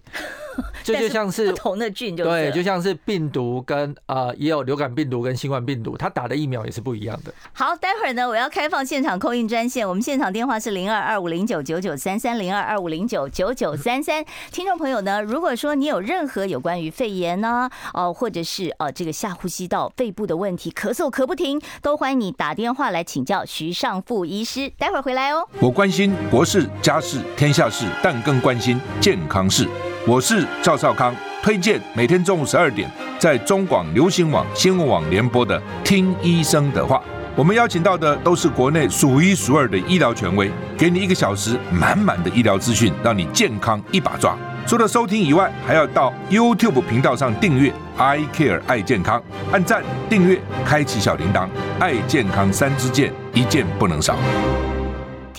[0.82, 7.32] 这 就像是不同的菌就，对，就像是病毒跟呃，也有流感病毒跟新冠病毒，它打的疫苗也是不一样的。
[7.52, 14.24] 好，待会儿呢，我要开放现场 call in 专线，我们现场电话是零二二五零九九九三三零二二五零九九九三三。
[14.50, 24.70] 听众朋友呢，如果说你有任何有关于肺炎呢，哦，或者是呃这个下呼吸道肺部的问题，咳嗽咳不停，都欢迎你打电话来请教徐尚富医师。
[24.78, 25.46] 待会儿回来哦。
[25.60, 29.68] 我关心国事、家事、天下事，但更关心健康事。
[30.08, 32.88] 我是赵少康，推荐每天中午十二点
[33.18, 36.98] 在中广流行网新闻网联播的《听医生的话》。
[37.34, 44.36] 我们邀请到的都是国内数一数二的医疗权威，给你一个小时满满的医疗资讯，让你健康一把抓。
[44.64, 51.48] 除了收听以外，还要到 YouTube 频道上订阅 I Care 爱健康，按赞、订阅、开启小铃铛，
[51.80, 54.14] 爱健康三支箭，一件不能少。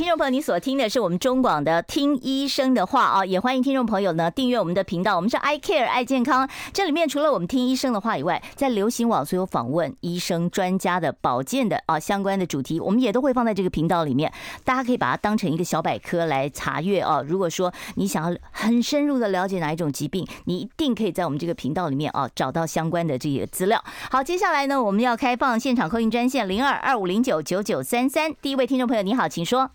[0.07, 5.17] 听众朋友，你所听的是我们中广的《听医生的话》啊，也欢迎听众朋友呢订阅我们的频道。
[5.17, 14.31] 我们是 I Care 爱健康，这里面除了我们听医生的话以外，在流行网所有访问医生专家的保健的啊相关的主题，我们也都会放在这个频道里面，
[14.63, 17.21] 大家可以把它当成一个小百科来查阅啊。
[17.27, 23.83] 如果说你想要很深入的了解哪一种疾病，你一定可以在我们这个频道里面啊找到相关的这个资料。
[24.09, 29.69] 好，接下来呢，我们要开放现场 call in 专线零二二五零九九九三三，第一位听众朋友，你好，请说。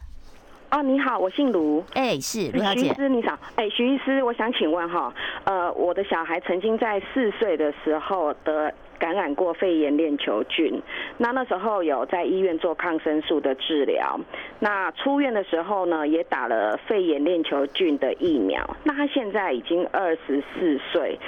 [0.72, 2.80] 啊，你好，我姓卢，哎，是卢小姐。
[2.80, 5.12] 徐医师，你好，哎，徐医师，我想请问哈，
[5.44, 10.80] 呃，我的小孩曾经在四岁的时候得感染过肺炎链球菌，
[11.18, 14.18] 那那时候有在医院做抗生素的治疗，
[14.60, 21.18] 那出院的时候呢，也打了肺炎链球菌的疫苗，那他现在已经二十四岁，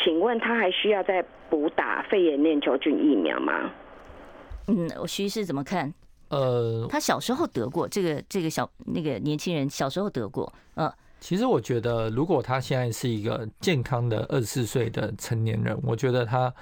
[0.00, 3.68] 请问他还需要再补打肺炎链球菌疫苗吗？
[4.68, 5.92] 嗯，我徐医师怎么看？
[6.32, 10.90] 呃，他小时候得过这个，这个小那个年轻人小时候得过，嗯。
[11.20, 16.52] 其实我觉得，如果他现在是一个健康的二十四岁的成年人，我觉得他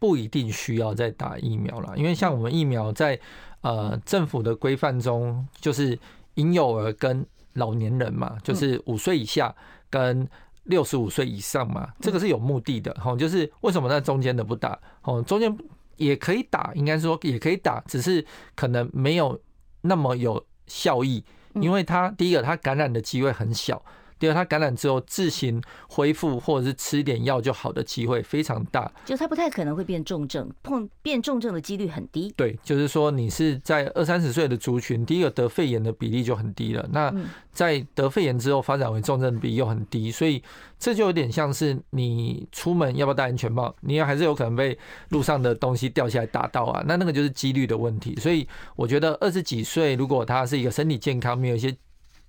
[0.00, 3.20] 不一定需要再打疫苗了，因为像我们疫苗在
[3.60, 5.96] 呃政府的规范中，就是
[6.34, 9.54] 婴幼儿跟老年人嘛，就是五岁以下
[9.88, 10.26] 跟
[10.64, 15.56] 六十五岁以上嘛，这个是有目的的，哈，就是为什么在中间的不打，哦，中间。
[16.00, 18.24] 也可以打，应该说也可以打，只是
[18.56, 19.40] 可能没有
[19.82, 21.22] 那么有效益，
[21.54, 23.80] 因为它第一个它感染的机会很小。
[24.20, 32.32] 第二，他感染之后自行恢复，或者是吃点药就好的机会非常大，就他不太可能会变重症，碰变重症的几率很低。
[32.36, 36.86] 对，就是说你是在二三十岁的族群，第一个得肺炎的比例就很低了。
[36.92, 37.12] 那
[37.52, 40.42] 在得肺炎之后发展为重症比又很低，所以
[40.78, 44.78] 这就有点像是你出门要不要戴安全帽，你还是有可能被
[45.08, 46.84] 路上的东西掉下来打到啊。
[46.86, 48.14] 那那个就是几率的问题。
[48.16, 51.74] 所以我觉得二十几岁，如果他是一个身体健康，没有一些。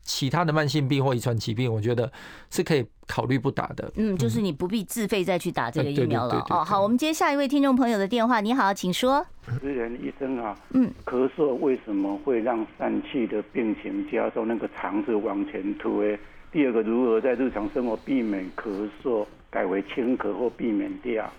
[0.03, 2.11] 其他的慢性病或遗传疾病，我觉得
[2.49, 3.91] 是可以考虑不打的。
[3.95, 6.45] 嗯，就是你不必自费再去打这个疫苗了。
[6.49, 8.41] 哦，好，我们接下一位听众朋友的电话。
[8.41, 9.25] 你好，请说。
[9.45, 14.47] 主持人医生啊，嗯，咳嗽为什么会让疝气的病情加重？
[14.47, 16.19] 那个肠子往前推。
[16.51, 21.31] 第二个，如何在日常生活避免咳嗽，改为轻咳或避免掉？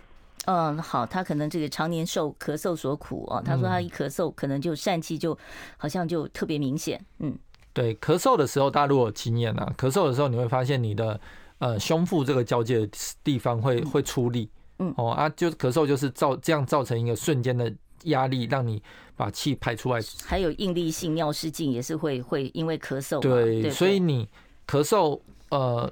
[0.47, 3.43] 嗯，好，他可能这个常年受咳嗽所苦哦。
[3.45, 5.37] 他说他一咳嗽，可能就疝气就
[5.77, 7.01] 好像就特别明显。
[7.19, 7.37] 嗯。
[7.73, 11.21] 对，咳嗽的时候，大家如果有经验啊，咳嗽的时候你会发现你的
[11.59, 12.89] 呃胸腹这个交界的
[13.25, 17.73] 地方会会出力，嗯，哦啊，就咳嗽就是造这样造成一个瞬间的
[18.05, 18.83] 压力，让你
[19.17, 20.01] 把气排出来。
[20.25, 23.21] 还有应力性尿失禁也是会会因为咳嗽。
[23.21, 24.29] 对，所以你
[24.67, 25.91] 咳嗽呃。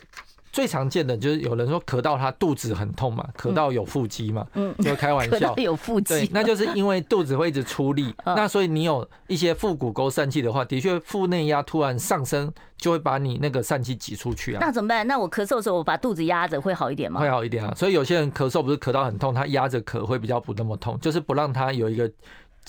[0.53, 14.59] 最常见的就是有人说咳到他肚子很痛嘛，咳到有腹肌嘛，嗯，就开玩笑，有腹肌，对，那就是因为肚子会一直出力， 那所以你有一些腹股沟疝气的话，的确腹内压突然上升，就会把你那个疝气挤出去啊。
[14.61, 15.07] 那怎么办？
[15.07, 17.21] 那我咳嗽的时候，我把肚子压着会好一点吗？
[17.21, 17.73] 会好一点啊。
[17.77, 22.11] 所以有些人咳嗽不是咳到很痛，他压着咳会比较不那么痛，就是不让他有一个。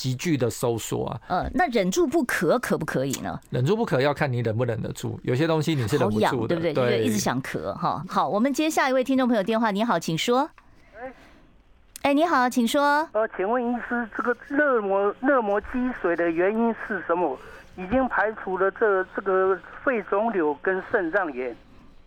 [0.02, 3.40] 急剧的收缩啊，嗯，那忍住不咳可不可以呢？
[3.52, 6.74] 忍住不咳要看你忍不忍得住，有些东西你是忍不住的，对不对？
[6.74, 8.04] 对，一直想咳哈。
[8.10, 10.50] 好，我们接下一位听众朋友电话，你好，请说。
[11.00, 11.14] 哎，
[12.02, 13.08] 哎，你好，请说。
[13.12, 15.68] 呃，请问医师，这个热膜热膜积
[16.02, 17.38] 水的原因是什么？
[17.78, 21.56] 已经排除了这这个肺肿瘤跟肾脏炎。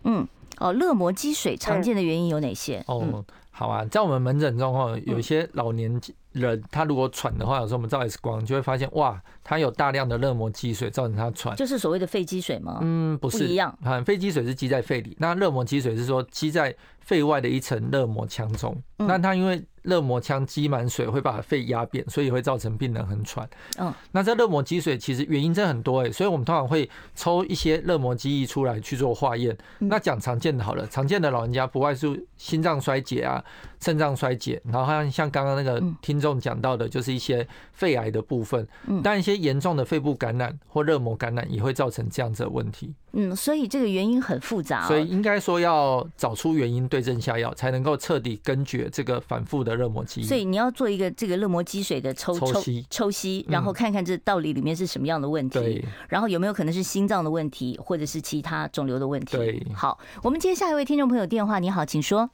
[0.03, 0.27] 嗯，
[0.59, 2.83] 哦，热膜积水常见的原因有哪些？
[2.87, 5.97] 哦，好啊，在我们门诊中哦，有一些老年
[6.35, 11.55] 人他如果喘的话，有时候我们照 X 光就会发现，哇，他有大量的热膜积水，造成他喘。
[11.55, 12.79] 就是所谓的肺积水吗？
[12.81, 13.75] 嗯，不是，不一样。
[13.83, 18.75] 啊，肺积水是积在肺里，那热膜积水是说积在肺外的一层热膜腔中。
[18.97, 23.47] 那他因为热膜腔积满水，会把肺压扁，所以会造成病人很喘。
[23.77, 29.55] 嗯，那这热膜积水其实原因真的很多哎，所以我们通常会抽一些热膜积液出来去做化验。
[29.79, 33.43] 那讲常见的好了，常见的老人家不外是心脏衰竭啊。
[33.85, 38.67] 肾脏衰竭，然后像像刚刚那个听众讲到的，就是一些肺癌的部分。
[38.87, 42.91] 嗯，但一些严重的肺部感染或热膜感染也会造成这样子的问题。
[43.11, 44.87] 嗯，所以这个原因很复杂。
[44.87, 50.23] 所以应该说要找出原因，对症下药，才能够彻底根绝这个反复的热膜积。
[50.23, 55.59] 所以你要做一个这个热膜积水的抽抽吸抽吸，然后看看这到底里面是什么样的问题。
[55.59, 59.37] 对，然后有没有可能是心脏的问题，或者是其他肿瘤的问题？
[59.37, 62.27] 对，好，我们接下一位听众朋友电话，你好，请说。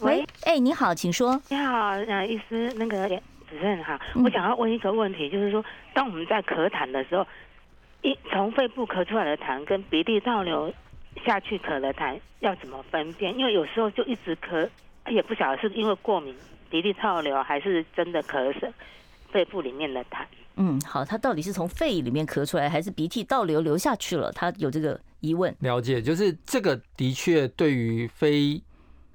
[0.00, 1.40] 喂，哎，你好，请说。
[1.48, 3.14] 你好，呃，医师，那个主
[3.50, 5.64] 主任哈，我想要问一个问题，就是说，
[5.94, 7.26] 当我们在咳痰的时候，
[8.02, 10.72] 一从肺部咳出来的痰跟鼻涕倒流
[11.24, 13.36] 下去咳的痰要怎么分辨？
[13.38, 14.68] 因为有时候就一直咳，
[15.08, 16.34] 也不晓得是因为过敏
[16.68, 18.70] 鼻涕倒流，还是真的咳嗽
[19.30, 20.24] 肺部里面的痰。
[20.56, 24.32] 嗯，好，他到底是从肺里面咳出来，还是鼻涕倒流流下去了？
[24.32, 25.54] 他有这个疑问。
[25.60, 28.60] 了解，就是这个的确对于非。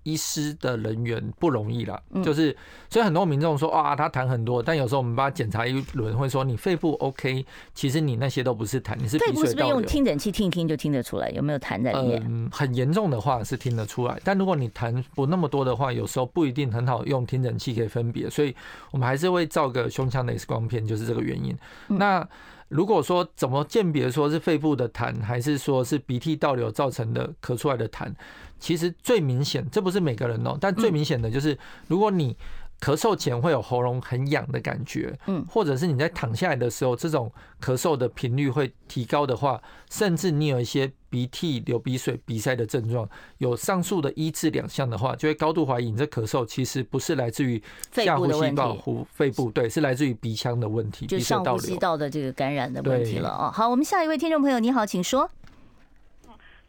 [0.10, 2.56] 医师的人员不容易了，就是
[2.90, 9.20] 所以很多民众说啊，他痰很多，但有时候我们帮他检查一轮，会说你肺部 OK，其实你那些都不是痰，你是。
[9.20, 12.24] 肺部是不是用听诊器听一听就听得出来有没有痰在里面？
[12.28, 18.56] 嗯，很严重的话是听得出来，但如果你痰不那么多的话，有时候不一定很好用听诊器可以分别，所以
[18.92, 21.56] 我们还是会照个胸腔的 X 光片，就是这个原因。
[21.88, 22.28] 那
[22.70, 28.14] 如果说怎么鉴别说是肺部的痰，还是说是鼻涕倒流造成的咳出来的痰？
[28.60, 31.58] 其实最明显，这不是每个人哦，但最明显的就是，
[31.88, 32.36] 如果你
[32.80, 43.08] 咳嗽前会有喉咙很痒的感觉，嗯，或者是你在躺下来的时候，这种咳嗽的频率会提高的话，甚至你有一些鼻涕、流鼻水、鼻塞的症状，
[43.40, 47.62] 有上述的一至两项的话，就会高度怀疑你这咳嗽其实不是来自于
[47.92, 53.52] 下呼吸道、呼肺部，对，是来自于鼻腔的问题，就上呼吸道的这个感染的问题了哦。
[53.54, 55.30] 好，我们下一位听众朋友，你好，请说。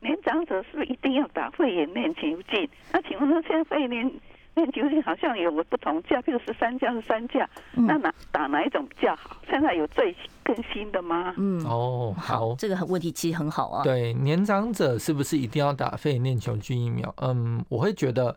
[0.00, 2.68] 年长者是不是一定要打肺炎链球菌？
[2.90, 4.12] 那请问说，现在肺炎
[4.55, 9.36] 链球菌好像有不同价，譬如十三价、是三价，那哪打哪一种比较好？
[9.48, 11.32] 现在有最更新的吗？
[11.38, 13.84] 嗯，哦，好，这个问题其实很好啊。
[13.84, 17.14] 对，年长者是不是一定要打肺炎链球菌疫苗？
[17.18, 18.36] 嗯，我会觉得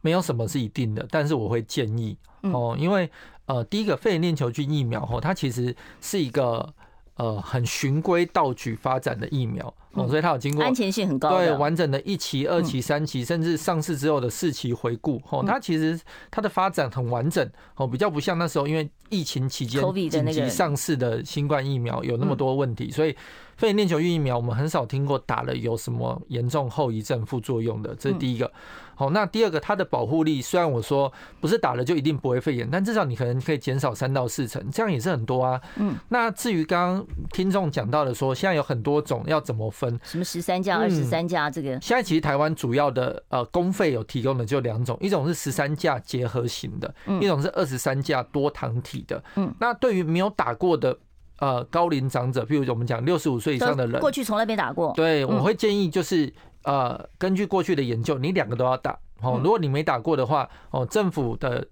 [0.00, 3.08] 没有什么是一定的，但是我会建议哦，因为
[3.46, 6.68] 呃，第一个肺炎链球菌疫苗哦，它其实是一个
[7.16, 9.72] 呃很循规蹈矩发展的疫苗。
[9.94, 15.20] 哦，所以它有经过安全性很高，对完整的一期、二期、三期，甚至上市之后的四期回顾。
[15.28, 16.00] 哦，它其实
[16.30, 17.46] 它的发展很完整。
[17.76, 23.14] 哦，比较不像那时候因为疫情期间紧急上市的新冠疫苗有那么多问题，所以
[23.62, 27.94] 肺炎链球菌疫苗我们很少听过打了有什么严重后遗症、副作用的。
[27.94, 28.50] 这是第一个。
[28.96, 31.10] 好，那第二个，它的保护力虽然我说
[31.40, 35.60] 不是打了就一定不会肺炎，但至少你可能可以减少三到四成，这样也是很多啊。
[35.76, 35.94] 嗯。
[36.08, 39.96] 那至于刚刚听众讲到的说，现在有很多种要怎么分？
[40.02, 41.48] 什么十三价、二十三价？
[41.48, 49.22] 这个现在其实台湾主要的呃公费有提供的就两种，一种是十三价结合型的，一种是二十三价多糖体的。
[49.36, 50.98] 嗯，那对于没有打过的
[51.42, 56.32] 呃高龄长者，譬如我们讲六十五岁以上的人，过去从来没打过，对，我会建议就是
[56.62, 58.96] 呃根据过去的研究，你两个都要打。
[59.20, 61.66] 哦，如果你没打过的话，哦，政府的。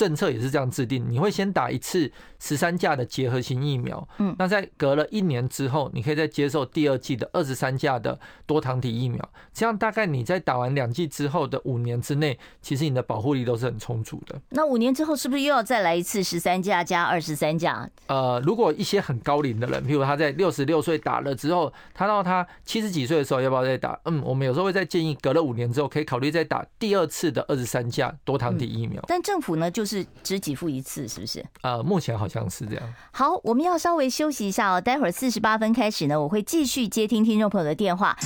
[0.00, 9.22] 政策也是这样制定，你会先打一次十三价的结合型疫苗，嗯，那在隔了一年之后，你可以再接受第二季的二十三价的多糖体疫苗，
[9.52, 14.40] 这样大概你在打完两剂之后的五年之内，其实你的保护力都是很充足的。
[14.48, 17.86] 那五年之后是不是又要再来一次十三价加二十三价？
[18.06, 24.00] 呃，如果一些很高龄的人，譬如他在六十六岁打了之后，他到他七十几岁的时候要不要再打？
[24.04, 29.02] 嗯，我们有时候会再建议隔了五年之后可以考虑再打第二次的二十三价多糖体疫苗。
[29.06, 29.80] 但政府呢就。
[29.80, 31.44] 就是只给付一次，是不是？
[31.62, 32.94] 呃，目前好像是这样。
[33.10, 34.80] 好，我们要稍微休息一下哦。
[34.80, 38.16] 待会儿四十八分开始呢，我会继续接听听众朋友的电话。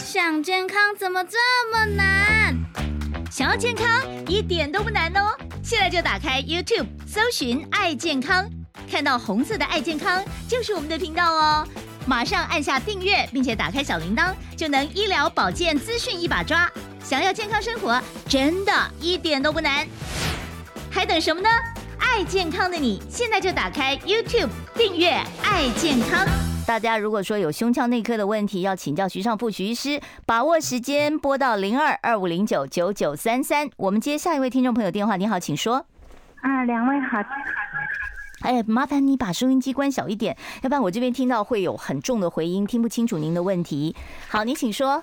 [0.00, 1.36] 想健康怎么这
[1.70, 2.56] 么难？
[3.30, 3.86] 想要健康
[4.26, 5.36] 一点都不难哦！
[5.62, 8.48] 现在就打开 YouTube，搜寻“爱健康”，
[8.90, 11.68] 看到红色的“爱健康”就是我们的频道哦。
[12.06, 16.70] 马上按下订阅，并且打开小铃铛，就能医疗保健资讯一把抓。
[17.02, 19.86] 想要健康生活，真的一点都不难，
[20.90, 21.48] 还等什么呢？
[21.98, 25.10] 爱健康的你，现在就打开 YouTube 订阅
[25.42, 26.24] “爱健康”。
[26.64, 33.68] 大家如果说有胸腔内科的问题，要请教徐尚富徐医师，把握时间拨到零二二五零九九九三三。
[33.76, 35.86] 我们接下一位听众朋友电话，你好，请说。
[36.42, 37.18] 啊，两位好。
[38.42, 43.94] 哎，麻烦你把收音机关小一点，要不然我这边听到会有很重的回音，听不清楚您的问题。
[44.28, 45.02] 好，您请说。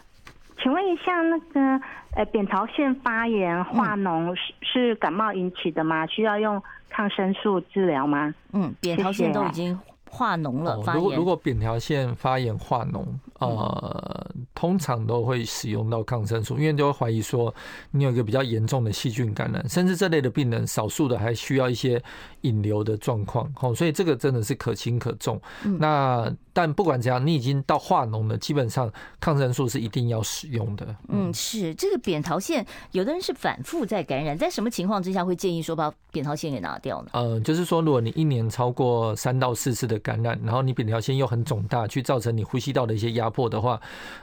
[0.61, 6.05] 请问一下，那个呃，扁桃腺发炎化脓是是感冒引起的吗？
[6.07, 8.33] 需要用抗生素治疗吗？
[8.53, 9.77] 嗯，扁桃腺都已经
[10.13, 10.79] 化脓了。
[10.93, 13.03] 如果如果扁桃腺发炎化脓，
[13.39, 17.53] 呃，通常都会使用到抗生素，因为就会怀疑说
[17.91, 22.01] 你有一个比较严重的细菌感染，甚至这类的病人少数的还需要一些
[22.41, 23.51] 引流的状况。
[23.59, 25.41] 哦，所以这个真的是可轻可重。
[25.79, 28.89] 那但不管怎样，你已经到化脓了，基本上
[29.19, 30.95] 抗生素是一定要使用的。
[31.09, 37.09] 嗯，是这个扁桃腺，有的人是反复在感染，在什么情况之下会建议说把扁桃腺给拿掉呢？
[37.13, 43.79] 呃，就是说，如果你一年超过三到四次的感染，然后你扁桃腺又很肿大，去造成你呼吸道的一些压迫的话，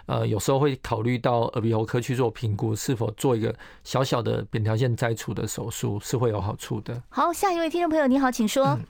[0.07, 3.53] 呃，有时候会考虑到耳鼻喉科去做评估，是否做一个
[3.83, 7.03] 小小的扁桃腺摘除的手术是会有好处的。
[7.09, 8.67] 好，下一位听众朋友，你好，请说。
[8.67, 8.85] 嗯、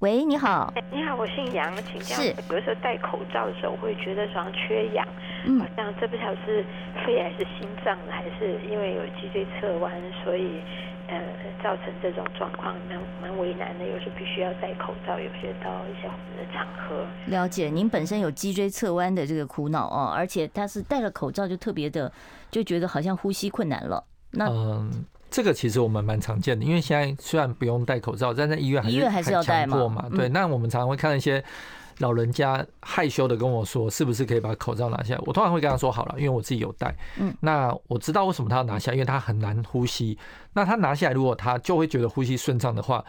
[0.00, 0.72] 喂，你好。
[0.90, 2.16] 你好，我姓杨，请教。
[2.16, 2.28] 是。
[2.28, 5.06] 有的时候戴口罩的时候，我会觉得手上缺氧，
[5.46, 6.64] 嗯，好像这不晓得是
[7.04, 9.92] 肺还是心脏，还是因为有脊椎侧弯，
[10.24, 10.60] 所以。
[11.12, 17.06] 呃，造成这种状况蛮蛮为难的，有时候必须要戴口罩，有些到一些的场合。
[17.26, 22.10] 了解，您本身有脊椎侧弯的这个苦恼哦，而且他是戴了口罩就特别的
[22.50, 24.02] 就觉得好像呼吸困难了。
[24.30, 30.08] 那嗯，这个其实我们蛮常见的，因为现在虽然不用戴口罩，但在医院还是医院还是要戴嘛。
[30.16, 31.44] 对，那我们常常会看一些。
[31.98, 40.16] 老人家害羞的跟我说：“是不是可以把口罩拿下来？”我通常会跟他说：“好了，因为我自己有戴。”嗯，那我知道为什么他要拿下，因为他很难呼吸。
[40.52, 43.04] 那他拿下来，如果他就会觉得呼吸顺畅的话，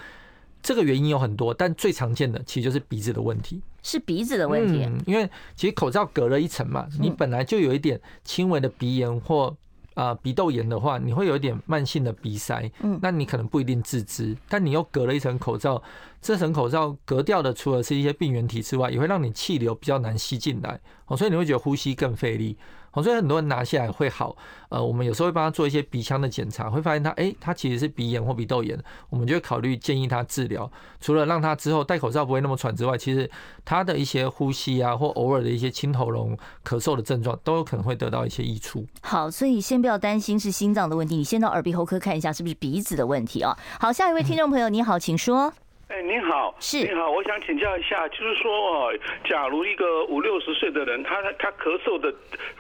[0.62, 3.62] 这个原因有很多，但最常见的其实就是鼻子的问题。
[3.82, 9.56] 是鼻子的问题，嗯，因为其实口罩隔了一层嘛，你本来就有一点轻微的鼻炎或。
[9.96, 15.80] 啊、呃，鼻窦炎的话，你会有一点慢性的鼻塞，嗯，那你可能不一定自知，但你又隔了一层口罩，
[16.24, 22.58] 这层口罩隔掉的除了是一些病原体之外，也会让你气流比较难吸进来，哦，所以你会觉得呼吸更费力。
[22.94, 24.38] 哦，所以很多人拿下来会好。
[24.70, 30.72] 呃，我们有时候会帮他做一些鼻腔的检查，会发现他，哎，他其实是鼻炎或鼻窦炎，我们就会考虑建议他治疗。
[31.02, 33.28] 除了让他之后戴口罩不会那么喘之外，其实
[33.66, 38.86] 他的一些呼吸啊，或偶尔的一些清喉咙、咳嗽的症状，都有可能会得到一些益处。
[39.02, 43.58] 好，所以先不要担心是心脏的问题，你先到耳鼻喉科看一下是不是鼻子的问题啊。
[43.80, 45.52] 好，下一位听众朋友，你好，请说。
[45.94, 48.91] 哎，您好，是，您好，我想请教一下，就是说哦，
[49.30, 52.12] 假如一个五六十岁的人，他他咳嗽的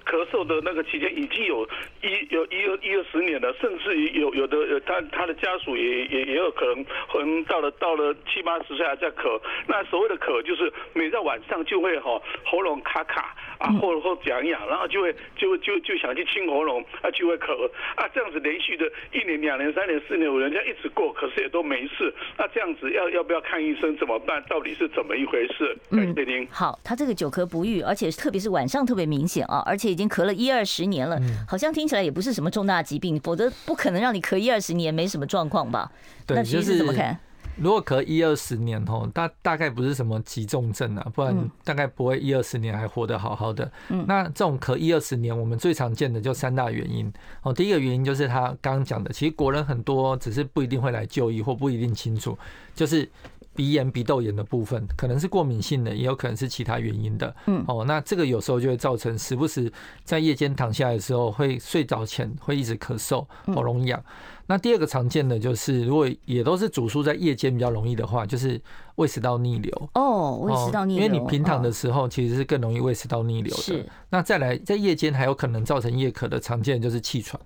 [0.05, 1.67] 咳嗽的那个期间已经有
[2.03, 23.23] 一有一二一二十年了，甚至于有有的他他的家属也也也有可能可能到了到了七八十岁还在咳，那所谓的咳就是每到晚上就会哈喉咙卡卡啊，或者或痒痒，然后就会就就就想去清喉咙啊，就会咳啊，这样子连续的一年两年三年四年五年，人家一直过，可是也都没事，那这样子要要。
[23.23, 23.95] 不要看医生？
[23.95, 24.43] 怎么办？
[24.49, 25.77] 到底是怎么一回事？
[25.91, 26.45] 嗯，谢谢您。
[26.51, 35.89] 好，他这个久咳不愈，而且特别是晚上特别明显啊，而且已经咳了一二十年了，好像听起来也不是什么重大疾病，否则不可能让你咳一二十年没什么状况吧？
[36.27, 37.17] 对，那其实怎么看？
[37.55, 43.71] 如果咳一二十年吼，大大概不是什么急重症啊，不然大概不会一二十年还活得好好的。
[43.89, 47.11] 嗯，那这种咳一二十年，我们最常见的就三大原因。
[47.41, 52.37] 哦，第一个原因就是他刚刚讲的，其实国人很多只是不一定会来就医或不一定清楚，
[52.73, 53.09] 就是。
[53.55, 57.35] 鼻炎、鼻窦炎的部分，可能是过敏性的，也有可能是其他原因的。
[57.47, 59.71] 嗯，哦，那这个有时候就会造成时不时
[60.03, 64.03] 在夜间躺下来的时候，会睡着前会一直咳嗽、喉咙痒。
[64.45, 68.59] 那第二个常见的就是，如果也都是主诉在夜间比较容易的话，就是
[68.95, 69.89] 胃食道逆流。
[69.93, 73.61] 哦，胃食道逆流，因为你平躺的时候其实是更容易胃食道逆流的。
[73.61, 73.85] 是。
[74.09, 77.39] 那再来，在夜间还有可能造成夜咳的常见就是气喘。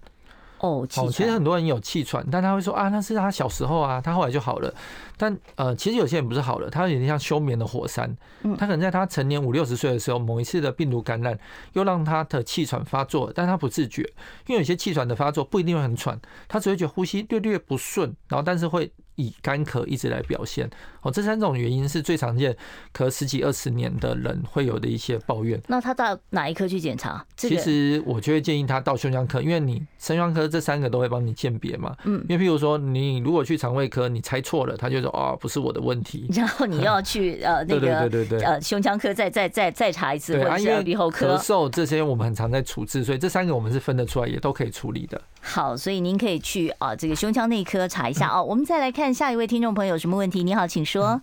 [0.59, 1.11] 哦，气喘。
[1.11, 4.73] 其实很多人有气喘，但他会说啊，那是他小时候啊，他后来就好了。
[5.17, 8.15] 但呃，其实有些人不是好了，他有点像休眠的火山。
[8.57, 11.37] 他可能在他成年五六十岁的时候，某一次的病毒感染，
[11.73, 14.01] 又让他的气喘发作，但他不自觉。
[14.47, 18.91] 因为有些气喘的发作不一定会很喘，他只会觉得呼吸略略不顺，然后但是会。
[19.17, 20.69] 以干咳一直来表现，
[21.01, 22.55] 哦，这三种原因是最常见，
[22.95, 25.59] 咳十几二十年的人会有的一些抱怨。
[25.67, 27.25] 那他到哪一科去检查？
[27.35, 31.95] 其实我就会建议他到胸腔科，因为你胸腔科这三个都会帮你鉴别嘛。
[32.05, 36.27] 嗯，因为譬如说你如果去肠胃科，你猜错了，他就说啊，不是我的问题。
[36.37, 41.35] 然后你要去呃 那个对对对对呃胸腔科再再再再查一次，或者是耳鼻喉科。
[41.35, 45.19] 咳嗽这些我们很常在处置，所以这三个我们是分得出来，也都可以处理的。
[45.41, 48.43] 好，所以您可以去啊这个胸腔内科查一下 哦。
[48.43, 49.06] 我们再来看。
[49.13, 50.43] 下一位听众朋友有什么问题？
[50.43, 51.21] 你好，请说。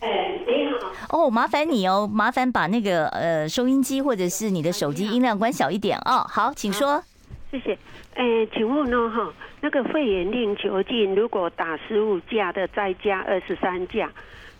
[0.00, 0.66] 哎，你
[1.10, 1.26] 好。
[1.26, 6.24] 哦，麻烦你哦，麻烦把那个呃收音机或者是你的手机音量关小一点哦。
[6.28, 7.02] 好，请说。
[7.50, 7.78] 谢谢。
[8.14, 14.10] 哎，请问呢哈，那个肺炎链球菌如果打十五价的再加二十三价，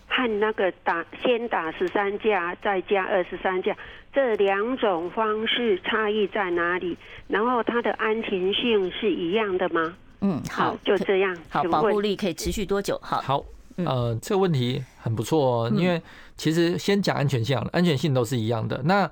[0.07, 3.75] 和那个打先打十三价再加二十三价，
[4.13, 6.97] 这两种方式差异在哪里？
[7.27, 9.93] 然后它的安全性是一样的吗？
[10.21, 11.37] 嗯，好，就这样。
[11.49, 12.99] 好，保护力可以持续多久？
[13.01, 13.45] 好，好，
[13.77, 16.01] 呃，这个问题很不错哦，因为
[16.35, 18.81] 其实先讲安全性，安全性都是一样的。
[18.83, 19.09] 那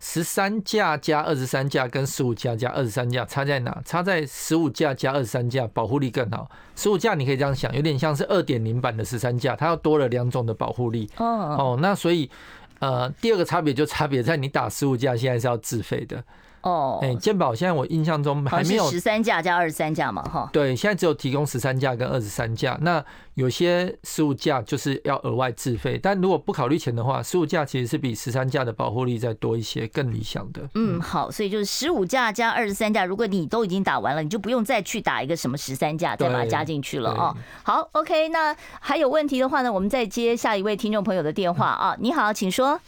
[0.00, 3.82] 十三架加二十三架跟十五架加二十三架差在哪？
[3.84, 6.48] 差在十五架加二十三架保护力更好。
[6.76, 11.10] 十五架你可以这样想，有点像是二点零版的十三架，它要多了两种的保护力。
[11.16, 12.30] 哦哦，那所以
[12.78, 16.22] 呃，第二个差别就差别在你打十五架现在是要自费的。
[16.62, 20.50] 哦，哎，健保现在我印象中还没有十三价加二十三价嘛，哈。
[20.52, 22.76] 对，现在只有提供十三价跟二十三价。
[22.82, 23.04] 那
[23.34, 30.68] 有些十五价就是要额外自费，但如果不考虑钱的话，十五价其实是比十三价的保护力再多一些，更理想的。
[30.74, 37.36] 嗯，好，所以就是十五价加二十三价，如果你都已经打完了，你就不用再去打一个什么十三价，再把它加进去了哦。
[37.62, 41.96] 好，OK，那还有问题的话呢，我们再接下一位听众朋友的电话啊。
[42.00, 42.80] 你好，请说。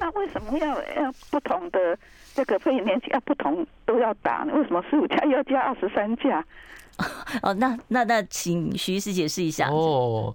[0.00, 1.98] 那为什么要要不同的？
[2.34, 6.44] 这个肺炎年期要不同都要打，为什么十五价要加二十三价？
[7.42, 9.68] 哦，那那那，请徐医师解释一下。
[9.70, 10.34] 哦，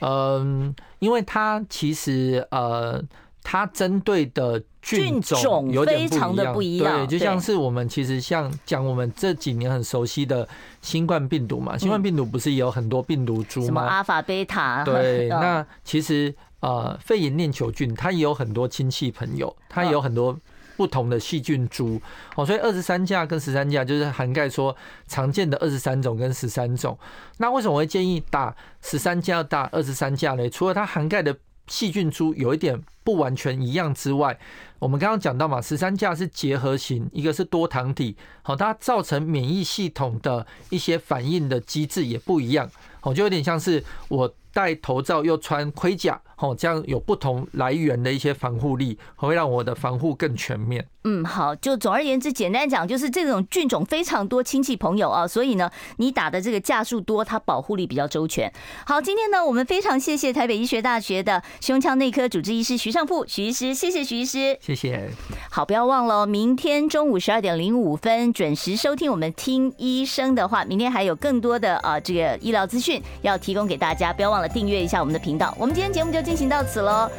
[0.00, 3.02] 嗯，因为它其实呃，
[3.42, 10.48] 它针对的菌种有点非常的不一样，对，就像是我们其实像讲我们这几年很熟悉的
[10.80, 13.66] 新冠病毒嘛，新冠病毒不是也有很多病毒株吗？
[13.66, 14.82] 什么阿法、贝塔？
[14.84, 20.38] 对， 那其实呃，肺炎链球菌它也有很多亲戚朋友，它也有很多。
[20.80, 22.00] 不同的细菌株
[22.36, 24.74] 哦，所以二十三价跟十三价就是涵盖说
[25.06, 26.98] 常见的二十三种跟十三种。
[27.36, 30.48] 那为什么我会建议打十三价打二十三价呢？
[30.48, 34.38] 除了它涵盖的细菌株有一点不完全一样之外，
[34.78, 42.70] 我们刚刚讲到嘛，十三价是结合型，一个是多糖体，好，它造成免疫系统的一些反应的机制也不一样，
[43.02, 46.18] 哦，就有点像是我戴头罩又穿盔甲。
[46.40, 50.86] 哦，这样有不同来源的一些防护力，会让我的防护更全面。
[51.04, 58.52] 嗯，好，就总而言之，简单讲，就是这种菌种非常多，亲戚朋友啊，所以呢，你打的这个架数多，它保护力比较周全。
[58.86, 65.08] 好，今天呢，我们非常谢谢台北医学大学的胸腔内科主治医师徐尚富徐医师，谢谢徐医师，谢谢。
[65.50, 70.64] 好，不要忘了，明天中午十二点零五分准时收听我们听医生的话。
[70.66, 75.54] 明天还有更多的啊这个医疗资讯要提供给大家，不要忘了订阅一下我们的频道。
[75.58, 77.10] 我们今天节目就进行到此喽，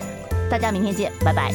[0.49, 1.51] 大家明天见，拜拜。